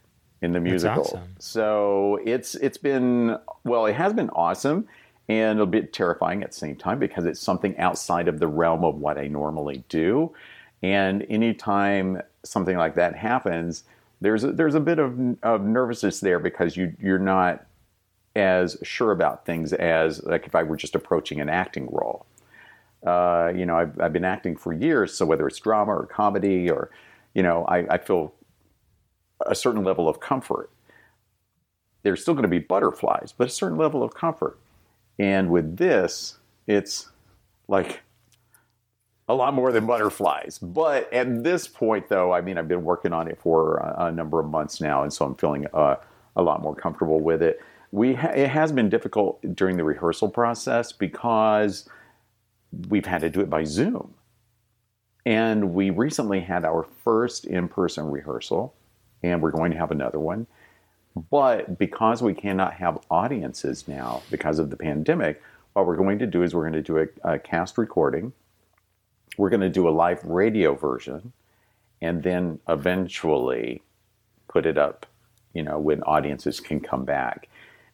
in 0.42 0.52
the 0.52 0.60
musical. 0.60 1.02
Awesome. 1.02 1.34
So 1.38 2.20
it's 2.24 2.54
it's 2.56 2.78
been 2.78 3.38
well, 3.64 3.86
it 3.86 3.94
has 3.94 4.12
been 4.12 4.30
awesome 4.30 4.86
and 5.28 5.60
a 5.60 5.66
bit 5.66 5.92
terrifying 5.92 6.42
at 6.42 6.50
the 6.50 6.56
same 6.56 6.76
time 6.76 6.98
because 6.98 7.24
it's 7.24 7.40
something 7.40 7.78
outside 7.78 8.26
of 8.26 8.40
the 8.40 8.48
realm 8.48 8.84
of 8.84 8.96
what 8.96 9.16
I 9.16 9.28
normally 9.28 9.84
do. 9.88 10.34
And 10.82 11.24
anytime 11.28 12.20
something 12.42 12.76
like 12.76 12.96
that 12.96 13.14
happens, 13.14 13.84
there's 14.20 14.42
a, 14.44 14.52
there's 14.52 14.74
a 14.74 14.80
bit 14.80 14.98
of, 14.98 15.36
of 15.42 15.62
nervousness 15.62 16.20
there 16.20 16.38
because 16.38 16.76
you 16.76 16.96
you're 17.00 17.18
not 17.18 17.66
as 18.34 18.76
sure 18.82 19.12
about 19.12 19.44
things 19.44 19.72
as 19.72 20.22
like 20.24 20.46
if 20.46 20.54
I 20.54 20.62
were 20.62 20.76
just 20.76 20.94
approaching 20.94 21.40
an 21.40 21.48
acting 21.48 21.88
role. 21.90 22.26
Uh, 23.06 23.52
you 23.54 23.64
know, 23.64 23.76
I've, 23.76 23.98
I've 24.00 24.12
been 24.12 24.24
acting 24.24 24.56
for 24.56 24.72
years, 24.72 25.14
so 25.14 25.24
whether 25.24 25.46
it's 25.46 25.58
drama 25.58 25.92
or 25.92 26.06
comedy 26.06 26.70
or, 26.70 26.90
you 27.34 27.42
know, 27.42 27.64
I, 27.64 27.94
I 27.94 27.98
feel 27.98 28.34
a 29.46 29.54
certain 29.54 29.84
level 29.84 30.08
of 30.08 30.20
comfort. 30.20 30.70
There's 32.02 32.22
still 32.22 32.34
going 32.34 32.42
to 32.42 32.48
be 32.48 32.58
butterflies, 32.58 33.34
but 33.36 33.48
a 33.48 33.50
certain 33.50 33.76
level 33.76 34.02
of 34.02 34.14
comfort. 34.14 34.58
And 35.18 35.50
with 35.50 35.76
this, 35.76 36.38
it's 36.66 37.10
like 37.68 38.00
a 39.28 39.34
lot 39.34 39.54
more 39.54 39.70
than 39.70 39.86
butterflies. 39.86 40.58
But 40.58 41.12
at 41.12 41.44
this 41.44 41.68
point, 41.68 42.08
though, 42.08 42.32
I 42.32 42.40
mean, 42.40 42.58
I've 42.58 42.68
been 42.68 42.82
working 42.82 43.12
on 43.12 43.28
it 43.28 43.38
for 43.40 43.76
a, 43.96 44.10
number 44.10 44.40
of 44.40 44.46
months 44.46 44.80
now, 44.80 45.04
and 45.04 45.12
so 45.12 45.24
I'm 45.24 45.36
feeling 45.36 45.66
uh, 45.72 45.96
a 46.36 46.42
lot 46.42 46.62
more 46.62 46.74
comfortable 46.74 47.20
with 47.20 47.42
it. 47.42 47.60
We 47.92 48.14
ha- 48.14 48.32
it 48.34 48.48
has 48.48 48.72
been 48.72 48.88
difficult 48.88 49.40
during 49.54 49.76
the 49.76 49.84
rehearsal 49.84 50.30
process 50.30 50.90
because 50.90 51.88
we've 52.88 53.06
had 53.06 53.20
to 53.20 53.30
do 53.30 53.40
it 53.40 53.48
by 53.48 53.64
Zoom. 53.64 54.14
And 55.26 55.74
we 55.74 55.90
recently 55.90 56.40
had 56.40 56.64
our 56.64 56.82
first 57.04 57.44
in 57.44 57.68
person 57.68 58.10
rehearsal, 58.10 58.74
and 59.22 59.42
we're 59.42 59.50
going 59.50 59.72
to 59.72 59.78
have 59.78 59.90
another 59.90 60.18
one. 60.18 60.46
But 61.30 61.78
because 61.78 62.22
we 62.22 62.34
cannot 62.34 62.74
have 62.74 62.98
audiences 63.10 63.88
now 63.88 64.22
because 64.30 64.58
of 64.58 64.70
the 64.70 64.76
pandemic, 64.76 65.42
what 65.72 65.86
we're 65.86 65.96
going 65.96 66.18
to 66.20 66.26
do 66.26 66.42
is 66.42 66.54
we're 66.54 66.68
going 66.68 66.82
to 66.82 66.82
do 66.82 66.98
a, 66.98 67.34
a 67.34 67.38
cast 67.38 67.78
recording. 67.78 68.32
We're 69.36 69.50
going 69.50 69.60
to 69.60 69.68
do 69.70 69.88
a 69.88 69.90
live 69.90 70.22
radio 70.24 70.74
version, 70.74 71.32
and 72.00 72.22
then 72.22 72.58
eventually 72.68 73.82
put 74.48 74.66
it 74.66 74.76
up, 74.76 75.06
you 75.54 75.62
know, 75.62 75.78
when 75.78 76.02
audiences 76.02 76.60
can 76.60 76.80
come 76.80 77.04
back. 77.04 77.48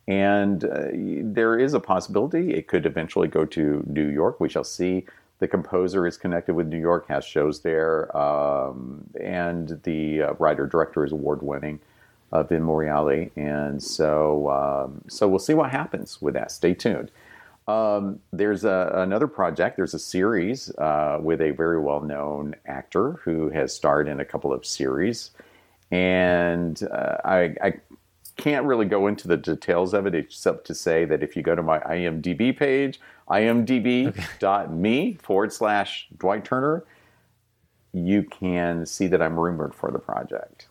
And 0.09 0.65
uh, 0.65 0.89
there 0.93 1.59
is 1.59 1.75
a 1.75 1.81
possibility 1.81 2.55
it 2.55 2.69
could 2.69 2.87
eventually 2.87 3.29
go 3.29 3.45
to 3.47 3.85
New 3.87 4.09
York. 4.09 4.41
We 4.41 4.49
shall 4.49 4.65
see. 4.65 5.07
The 5.39 5.49
composer 5.49 6.07
is 6.07 6.17
connected 6.17 6.55
with 6.55 6.67
New 6.67 6.79
York, 6.79 7.09
has 7.09 7.25
shows 7.25 7.61
there, 7.61 8.17
um, 8.17 9.05
and 9.21 9.81
the 9.83 10.23
uh, 10.23 10.33
writer 10.35 10.67
director 10.67 11.05
is 11.05 11.13
award 11.13 11.43
winning, 11.43 11.79
uh, 12.33 12.43
Vin 12.43 12.63
Morreale. 12.63 13.31
And 13.37 13.83
so, 13.83 14.49
um, 14.51 15.03
so 15.09 15.29
we'll 15.29 15.39
see 15.39 15.55
what 15.55 15.71
happens 15.71 16.23
with 16.23 16.35
that. 16.35 16.51
Stay 16.51 16.73
tuned. 16.73 17.11
Um, 17.69 18.21
there's 18.33 18.65
a, 18.65 18.93
another 18.95 19.27
project. 19.27 19.77
There's 19.77 19.95
a 19.95 19.99
series 19.99 20.71
uh, 20.79 21.19
with 21.21 21.41
a 21.41 21.51
very 21.51 21.81
well 21.81 22.01
known 22.01 22.55
actor 22.67 23.21
who 23.25 23.51
has 23.51 23.75
starred 23.75 24.09
in 24.09 24.21
a 24.21 24.25
couple 24.25 24.53
of 24.53 24.65
series. 24.65 25.33
And 25.91 26.81
uh, 26.91 27.17
I, 27.25 27.55
I 27.63 27.75
can't 28.37 28.67
really 28.67 28.87
go 28.87 29.07
into 29.07 29.29
the 29.29 29.37
details 29.37 29.95
of 29.95 30.07
it 30.07 30.15
except 30.15 30.67
to 30.67 30.75
say 30.75 31.05
that 31.07 31.23
if 31.23 31.37
you 31.37 31.43
go 31.43 31.55
to 31.55 31.63
my 31.63 31.81
IMDb 31.81 32.57
page, 32.57 33.01
imdb.me 33.31 35.19
forward 35.23 35.53
slash 35.53 36.09
Dwight 36.17 36.45
Turner, 36.45 36.85
you 37.93 38.23
can 38.23 38.87
see 38.87 39.07
that 39.07 39.23
I'm 39.23 39.39
rumored 39.39 39.75
for 39.75 39.91
the 39.91 39.99
project. 39.99 40.69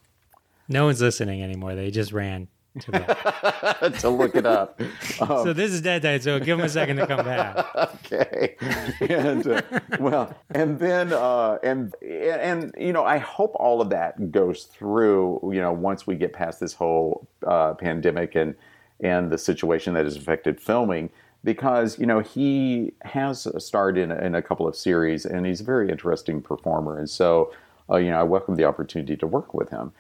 No 0.68 0.86
one's 0.86 1.02
listening 1.02 1.44
anymore. 1.44 1.76
They 1.76 1.92
just 1.92 2.12
ran 2.12 2.48
to, 2.80 3.92
to 4.00 4.10
look 4.10 4.36
it 4.36 4.46
up. 4.46 4.80
Um, 5.20 5.28
so 5.28 5.54
this 5.54 5.72
is 5.72 5.82
dead 5.82 6.02
time. 6.02 6.22
So 6.22 6.40
give 6.40 6.58
them 6.58 6.66
a 6.66 6.70
second 6.70 6.98
to 6.98 7.08
come 7.08 7.26
back. 7.26 7.76
okay. 7.76 8.56
And 9.02 9.48
uh, 9.48 9.62
well, 10.00 10.36
and 10.52 10.80
then 10.80 11.14
uh, 11.14 11.58
and 11.64 11.94
and 12.04 12.74
you 12.78 12.94
know, 12.94 13.06
I 13.06 13.18
hope 13.18 13.56
all 13.56 13.82
of 13.82 13.90
that 13.92 14.32
goes 14.32 14.64
through. 14.66 15.40
You 15.54 15.62
know, 15.62 15.72
once 15.72 16.08
we 16.08 16.16
get 16.16 16.34
past 16.34 16.60
this 16.60 16.74
whole 16.74 17.28
uh, 17.46 17.74
pandemic 17.76 18.36
and 18.36 18.56
and 19.02 19.32
the 19.32 19.38
situation 19.38 19.94
that 19.94 20.06
has 20.06 20.16
affected 20.16 20.60
filming. 20.60 21.10
Because 21.46 21.98
you 21.98 22.06
know 22.06 22.20
he 22.20 22.92
has 23.04 23.48
starred 23.64 23.98
in, 23.98 24.12
in 24.12 24.36
a 24.36 24.42
couple 24.42 24.68
of 24.68 24.76
series 24.76 25.26
and 25.26 25.46
he's 25.46 25.62
a 25.62 25.64
very 25.64 25.90
interesting 25.90 26.42
performer, 26.42 26.98
and 26.98 27.10
so 27.10 27.54
uh, 27.90 27.98
you 27.98 28.10
know 28.10 28.20
I 28.20 28.24
welcome 28.24 28.56
the 28.56 28.66
opportunity 28.66 29.16
to 29.16 29.28
work 29.28 29.54
with 29.54 29.70
him. 29.70 29.94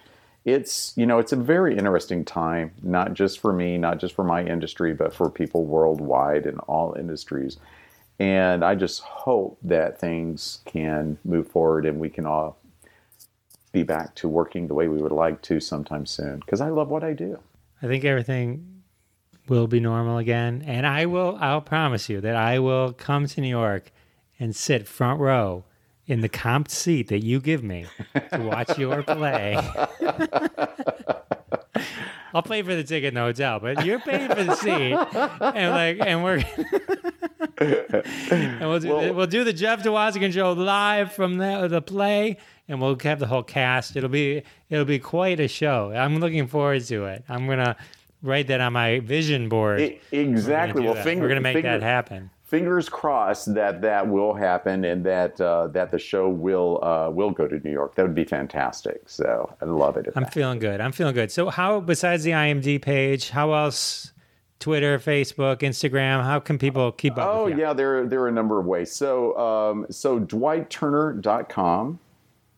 It's 0.43 0.93
you 0.97 1.05
know 1.05 1.19
it's 1.19 1.31
a 1.31 1.37
very 1.37 1.77
interesting 1.77 2.25
time 2.25 2.71
not 2.83 3.13
just 3.13 3.39
for 3.39 3.53
me 3.53 3.77
not 3.77 3.99
just 3.99 4.13
for 4.15 4.23
my 4.23 4.43
industry 4.43 4.93
but 4.93 5.13
for 5.13 5.29
people 5.29 5.65
worldwide 5.65 6.45
in 6.45 6.57
all 6.59 6.95
industries. 6.97 7.57
And 8.17 8.63
i 8.63 8.75
just 8.75 9.01
hope 9.01 9.57
that 9.61 9.99
things 9.99 10.59
can 10.65 11.17
move 11.25 11.49
forward 11.49 11.85
and 11.85 11.99
we 11.99 12.09
can 12.09 12.25
all 12.25 12.57
be 13.73 13.83
back 13.83 14.15
to 14.15 14.29
working 14.29 14.67
the 14.67 14.73
way 14.73 14.87
we 14.87 15.01
would 15.01 15.11
like 15.11 15.41
to 15.41 15.59
sometime 15.59 16.05
soon 16.05 16.39
because 16.39 16.61
i 16.61 16.69
love 16.69 16.87
what 16.89 17.03
i 17.03 17.13
do. 17.13 17.39
I 17.81 17.87
think 17.87 18.05
everything 18.05 18.74
will 19.47 19.67
be 19.67 19.79
normal 19.79 20.17
again 20.17 20.63
and 20.65 20.85
i 20.85 21.05
will 21.05 21.37
i'll 21.39 21.61
promise 21.61 22.09
you 22.09 22.19
that 22.21 22.35
i 22.35 22.59
will 22.59 22.93
come 22.93 23.27
to 23.27 23.41
new 23.41 23.49
york 23.49 23.91
and 24.39 24.55
sit 24.55 24.87
front 24.87 25.19
row 25.19 25.63
in 26.07 26.21
the 26.21 26.29
comped 26.29 26.69
seat 26.69 27.07
that 27.07 27.23
you 27.23 27.39
give 27.39 27.63
me 27.63 27.85
to 28.31 28.39
watch 28.39 28.77
your 28.77 29.01
play. 29.03 29.57
I'll 32.33 32.43
pay 32.43 32.61
for 32.63 32.75
the 32.75 32.83
ticket 32.83 33.09
in 33.09 33.13
the 33.13 33.21
hotel, 33.21 33.59
but 33.59 33.85
you're 33.85 33.99
paying 33.99 34.29
for 34.29 34.43
the 34.43 34.55
seat, 34.55 34.93
and 35.41 35.71
like, 35.71 36.05
and 36.05 36.21
we're, 36.21 36.43
and 38.29 38.69
we'll 38.69 38.79
do 38.79 38.89
well, 38.89 39.13
we'll 39.13 39.27
do 39.27 39.45
the 39.45 39.53
Jeff 39.53 39.83
Dwoskin 39.83 40.33
show 40.33 40.51
live 40.51 41.13
from 41.13 41.37
the 41.37 41.69
the 41.69 41.81
play, 41.81 42.37
and 42.67 42.81
we'll 42.81 42.99
have 43.03 43.19
the 43.19 43.27
whole 43.27 43.43
cast. 43.43 43.95
It'll 43.95 44.09
be 44.09 44.43
it'll 44.69 44.83
be 44.83 44.99
quite 44.99 45.39
a 45.39 45.47
show. 45.47 45.91
I'm 45.91 46.19
looking 46.19 46.47
forward 46.47 46.83
to 46.87 47.05
it. 47.05 47.23
I'm 47.29 47.47
gonna 47.47 47.77
write 48.25 48.47
that 48.47 48.61
on 48.61 48.73
my 48.73 48.99
vision 48.99 49.49
board. 49.49 49.81
It, 49.81 50.01
exactly. 50.11 50.83
We're 50.83 50.93
well, 50.93 51.03
finger, 51.03 51.23
we're 51.23 51.29
gonna 51.29 51.41
make 51.41 51.55
finger, 51.55 51.71
that 51.71 51.83
happen 51.83 52.29
fingers 52.45 52.87
crossed 52.87 53.53
that 53.53 53.81
that 53.81 54.07
will 54.07 54.33
happen 54.33 54.85
and 54.85 55.03
that 55.03 55.39
uh, 55.41 55.67
that 55.67 55.91
the 55.91 55.99
show 55.99 56.29
will 56.29 56.83
uh, 56.83 57.09
will 57.09 57.31
go 57.31 57.47
to 57.47 57.59
New 57.59 57.71
York. 57.71 57.95
That 57.95 58.03
would 58.03 58.15
be 58.15 58.23
fantastic. 58.23 59.01
So 59.07 59.53
I 59.61 59.65
love 59.65 59.97
it. 59.97 60.07
I'm 60.15 60.25
feeling 60.27 60.59
good. 60.59 60.79
I'm 60.79 60.91
feeling 60.91 61.15
good. 61.15 61.31
So 61.31 61.49
how 61.49 61.79
besides 61.79 62.23
the 62.23 62.31
IMD 62.31 62.81
page, 62.81 63.29
how 63.29 63.53
else? 63.53 64.11
Twitter, 64.57 64.97
Facebook, 64.97 65.57
Instagram. 65.57 66.23
How 66.23 66.39
can 66.39 66.57
people 66.57 66.93
keep 66.93 67.17
up? 67.17 67.27
Oh 67.27 67.47
yeah, 67.47 67.73
there 67.73 68.07
there 68.07 68.21
are 68.21 68.29
a 68.29 68.31
number 68.31 68.57
of 68.57 68.65
ways. 68.65 68.89
So 68.89 69.37
um, 69.37 69.85
so 69.91 70.17
dwightturner.com 70.17 71.99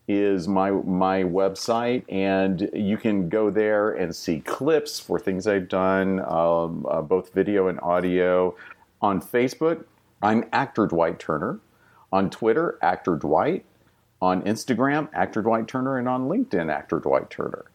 is 0.08 0.48
my 0.48 0.70
my 0.70 1.22
website, 1.22 2.02
and 2.08 2.70
you 2.72 2.96
can 2.96 3.28
go 3.28 3.50
there 3.50 3.92
and 3.92 4.16
see 4.16 4.40
clips 4.40 4.98
for 4.98 5.20
things 5.20 5.46
I've 5.46 5.68
done, 5.68 6.20
um, 6.20 6.86
uh, 6.88 7.02
both 7.02 7.32
video 7.34 7.68
and 7.68 7.78
audio. 7.80 8.56
On 9.00 9.20
Facebook, 9.20 9.84
I'm 10.22 10.44
actor 10.52 10.86
Dwight 10.86 11.18
Turner. 11.18 11.60
On 12.10 12.30
Twitter, 12.30 12.78
actor 12.82 13.14
Dwight. 13.16 13.64
On 14.20 14.42
Instagram, 14.42 15.08
actor 15.12 15.42
Dwight 15.42 15.68
Turner. 15.68 15.98
And 15.98 16.08
on 16.08 16.28
LinkedIn, 16.28 16.72
actor 16.72 16.98
Dwight 16.98 17.30
Turner. 17.30 17.66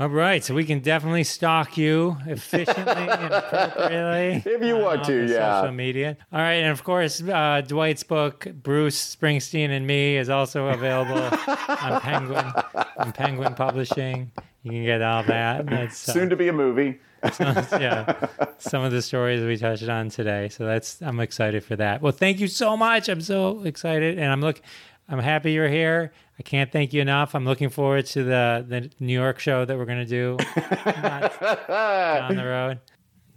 All 0.00 0.08
right, 0.08 0.44
so 0.44 0.54
we 0.54 0.64
can 0.64 0.78
definitely 0.78 1.24
stalk 1.24 1.76
you 1.76 2.16
efficiently 2.24 2.84
and 2.84 3.34
appropriately. 3.34 4.52
If 4.52 4.62
you 4.62 4.76
want 4.76 5.02
to, 5.06 5.26
yeah. 5.26 5.60
Social 5.62 5.74
media. 5.74 6.16
All 6.32 6.38
right, 6.38 6.52
and 6.62 6.70
of 6.70 6.84
course, 6.84 7.20
uh, 7.20 7.62
Dwight's 7.66 8.04
book, 8.04 8.46
Bruce 8.62 9.16
Springsteen 9.16 9.70
and 9.70 9.88
Me, 9.88 10.16
is 10.16 10.30
also 10.30 10.68
available 10.68 11.20
on 11.80 12.00
Penguin, 12.00 12.52
on 12.96 13.12
Penguin 13.12 13.54
Publishing. 13.54 14.30
You 14.62 14.70
can 14.70 14.84
get 14.84 15.02
all 15.02 15.24
that. 15.24 15.66
That's, 15.66 16.08
uh, 16.08 16.12
Soon 16.12 16.30
to 16.30 16.36
be 16.36 16.46
a 16.46 16.52
movie. 16.52 17.00
yeah, 17.40 18.28
some 18.58 18.84
of 18.84 18.92
the 18.92 19.02
stories 19.02 19.42
we 19.44 19.56
touched 19.56 19.88
on 19.88 20.10
today. 20.10 20.48
So 20.48 20.64
that's 20.64 21.02
I'm 21.02 21.18
excited 21.18 21.64
for 21.64 21.74
that. 21.74 22.00
Well, 22.02 22.12
thank 22.12 22.38
you 22.38 22.46
so 22.46 22.76
much. 22.76 23.08
I'm 23.08 23.20
so 23.20 23.64
excited, 23.64 24.16
and 24.16 24.30
I'm 24.30 24.40
look. 24.40 24.60
I'm 25.08 25.18
happy 25.18 25.52
you're 25.52 25.68
here. 25.68 26.12
I 26.38 26.42
can't 26.42 26.70
thank 26.70 26.92
you 26.92 27.00
enough. 27.00 27.34
I'm 27.34 27.44
looking 27.44 27.70
forward 27.70 28.06
to 28.06 28.24
the 28.24 28.64
the 28.68 28.90
New 29.00 29.12
York 29.12 29.38
show 29.38 29.64
that 29.64 29.76
we're 29.76 29.86
gonna 29.86 30.04
do 30.04 30.36
down 30.56 32.36
the 32.36 32.44
road. 32.44 32.80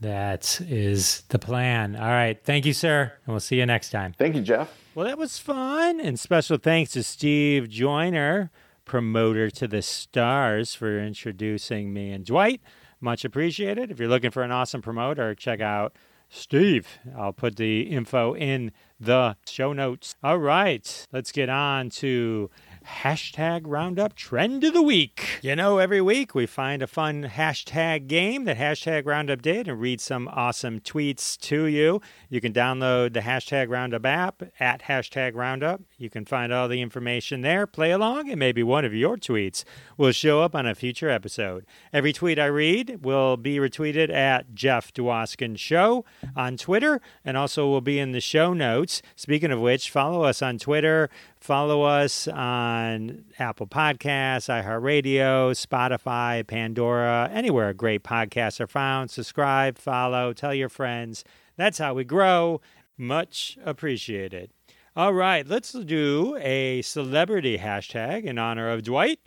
That 0.01 0.59
is 0.67 1.21
the 1.29 1.37
plan. 1.39 1.95
All 1.95 2.09
right. 2.09 2.43
Thank 2.43 2.65
you, 2.65 2.73
sir. 2.73 3.13
And 3.25 3.33
we'll 3.33 3.39
see 3.39 3.57
you 3.57 3.65
next 3.67 3.91
time. 3.91 4.13
Thank 4.17 4.35
you, 4.35 4.41
Jeff. 4.41 4.75
Well, 4.95 5.05
that 5.05 5.17
was 5.17 5.37
fun. 5.37 5.99
And 5.99 6.19
special 6.19 6.57
thanks 6.57 6.91
to 6.93 7.03
Steve 7.03 7.69
Joyner, 7.69 8.49
promoter 8.83 9.51
to 9.51 9.67
the 9.67 9.83
stars, 9.83 10.73
for 10.73 10.99
introducing 10.99 11.93
me 11.93 12.11
and 12.11 12.25
Dwight. 12.25 12.61
Much 12.99 13.23
appreciated. 13.23 13.91
If 13.91 13.99
you're 13.99 14.09
looking 14.09 14.31
for 14.31 14.41
an 14.41 14.51
awesome 14.51 14.81
promoter, 14.81 15.35
check 15.35 15.61
out 15.61 15.95
Steve. 16.33 16.99
I'll 17.15 17.33
put 17.33 17.57
the 17.57 17.81
info 17.81 18.33
in 18.33 18.71
the 18.99 19.35
show 19.45 19.73
notes. 19.73 20.15
All 20.23 20.37
right, 20.37 21.07
let's 21.11 21.31
get 21.33 21.49
on 21.49 21.89
to 21.89 22.49
hashtag 22.85 23.61
Roundup 23.65 24.15
Trend 24.15 24.63
of 24.63 24.73
the 24.73 24.81
Week. 24.81 25.39
You 25.41 25.55
know, 25.55 25.77
every 25.77 26.01
week 26.01 26.35
we 26.35 26.45
find 26.45 26.81
a 26.81 26.87
fun 26.87 27.23
hashtag 27.23 28.07
game 28.07 28.45
that 28.45 28.57
hashtag 28.57 29.05
Roundup 29.05 29.41
did 29.41 29.67
and 29.67 29.79
read 29.79 30.01
some 30.01 30.27
awesome 30.27 30.79
tweets 30.79 31.37
to 31.41 31.65
you. 31.65 32.01
You 32.29 32.41
can 32.41 32.53
download 32.53 33.13
the 33.13 33.21
hashtag 33.21 33.69
Roundup 33.69 34.05
app 34.05 34.43
at 34.59 34.83
hashtag 34.83 35.35
Roundup. 35.35 35.81
You 35.97 36.09
can 36.09 36.25
find 36.25 36.51
all 36.51 36.67
the 36.67 36.81
information 36.81 37.41
there, 37.41 37.67
play 37.67 37.91
along, 37.91 38.29
and 38.29 38.39
maybe 38.39 38.63
one 38.63 38.85
of 38.85 38.93
your 38.93 39.17
tweets 39.17 39.63
will 39.97 40.11
show 40.11 40.41
up 40.41 40.55
on 40.55 40.65
a 40.65 40.75
future 40.75 41.09
episode. 41.09 41.65
Every 41.93 42.13
tweet 42.13 42.39
I 42.39 42.45
read 42.45 43.03
will 43.03 43.37
be 43.37 43.57
retweeted 43.57 44.11
at 44.11 44.53
Jeff 44.53 44.93
Dwoskin 44.93 45.57
Show 45.57 46.05
on 46.35 46.57
Twitter 46.57 47.01
and 47.23 47.37
also 47.37 47.67
will 47.67 47.81
be 47.81 47.99
in 47.99 48.11
the 48.11 48.21
show 48.21 48.53
notes. 48.53 49.01
Speaking 49.15 49.51
of 49.51 49.59
which, 49.59 49.89
follow 49.89 50.23
us 50.23 50.41
on 50.41 50.57
Twitter, 50.57 51.09
Follow 51.41 51.81
us 51.81 52.27
on 52.27 53.25
Apple 53.39 53.65
Podcasts, 53.65 54.47
iHeartRadio, 54.47 55.55
Spotify, 55.55 56.45
Pandora, 56.45 57.31
anywhere 57.33 57.73
great 57.73 58.03
podcasts 58.03 58.59
are 58.61 58.67
found. 58.67 59.09
Subscribe, 59.09 59.79
follow, 59.79 60.33
tell 60.33 60.53
your 60.53 60.69
friends. 60.69 61.23
That's 61.57 61.79
how 61.79 61.95
we 61.95 62.03
grow. 62.03 62.61
Much 62.95 63.57
appreciated. 63.65 64.51
All 64.95 65.15
right, 65.15 65.47
let's 65.47 65.71
do 65.71 66.37
a 66.39 66.83
celebrity 66.83 67.57
hashtag 67.57 68.25
in 68.25 68.37
honor 68.37 68.69
of 68.69 68.83
Dwight. 68.83 69.19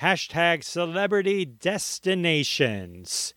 Hashtag 0.00 0.62
celebrity 0.62 1.44
destinations. 1.44 3.34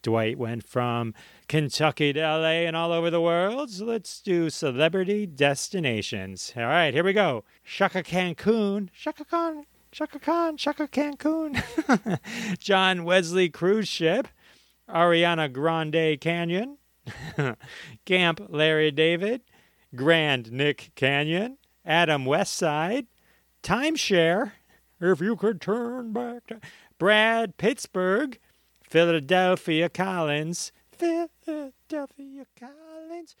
Dwight 0.00 0.38
went 0.38 0.66
from 0.66 1.12
Kentucky 1.50 2.12
to 2.12 2.20
LA 2.20 2.62
and 2.68 2.76
all 2.76 2.92
over 2.92 3.10
the 3.10 3.20
world. 3.20 3.70
So 3.70 3.84
let's 3.84 4.20
do 4.20 4.50
celebrity 4.50 5.26
destinations. 5.26 6.52
All 6.56 6.62
right, 6.62 6.94
here 6.94 7.02
we 7.02 7.12
go. 7.12 7.42
Chaka 7.64 8.04
Cancun. 8.04 8.88
Chaka 8.94 9.24
Khan. 9.24 9.66
Chaka 9.90 10.20
Khan. 10.20 10.56
Chaka 10.56 10.86
Cancun. 10.86 11.60
John 12.60 13.02
Wesley 13.02 13.48
cruise 13.48 13.88
ship. 13.88 14.28
Ariana 14.88 15.52
Grande 15.52 16.20
Canyon. 16.20 16.78
Camp 18.06 18.46
Larry 18.48 18.92
David. 18.92 19.40
Grand 19.96 20.52
Nick 20.52 20.92
Canyon. 20.94 21.58
Adam 21.84 22.26
Westside. 22.26 23.08
Timeshare. 23.64 24.52
If 25.00 25.20
you 25.20 25.34
could 25.34 25.60
turn 25.60 26.12
back. 26.12 26.46
To- 26.46 26.60
Brad 26.96 27.56
Pittsburgh. 27.56 28.38
Philadelphia 28.84 29.88
Collins. 29.88 30.70
Philadelphia 31.50 32.46
Collins. 32.58 33.34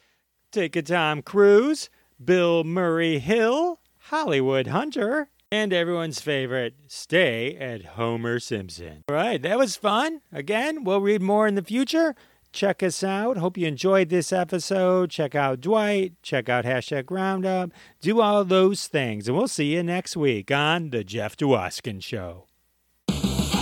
Take 0.50 0.74
a 0.74 0.82
Tom 0.82 1.22
Cruise. 1.22 1.90
Bill 2.22 2.64
Murray 2.64 3.20
Hill. 3.20 3.78
Hollywood 3.98 4.66
Hunter. 4.66 5.30
And 5.52 5.72
everyone's 5.72 6.20
favorite, 6.20 6.74
stay 6.86 7.56
at 7.56 7.84
Homer 7.84 8.38
Simpson. 8.38 9.04
All 9.08 9.16
right, 9.16 9.40
that 9.42 9.58
was 9.58 9.76
fun. 9.76 10.20
Again, 10.32 10.84
we'll 10.84 11.00
read 11.00 11.22
more 11.22 11.46
in 11.48 11.56
the 11.56 11.62
future. 11.62 12.14
Check 12.52 12.82
us 12.82 13.02
out. 13.04 13.36
Hope 13.36 13.56
you 13.56 13.66
enjoyed 13.66 14.08
this 14.08 14.32
episode. 14.32 15.10
Check 15.10 15.34
out 15.34 15.60
Dwight. 15.60 16.14
Check 16.22 16.48
out 16.48 16.64
hashtag 16.64 17.10
Roundup. 17.10 17.70
Do 18.00 18.20
all 18.20 18.44
those 18.44 18.86
things. 18.88 19.28
And 19.28 19.36
we'll 19.36 19.48
see 19.48 19.74
you 19.74 19.82
next 19.84 20.16
week 20.16 20.50
on 20.50 20.90
The 20.90 21.04
Jeff 21.04 21.36
Dwoskin 21.36 22.02
Show. 22.02 22.46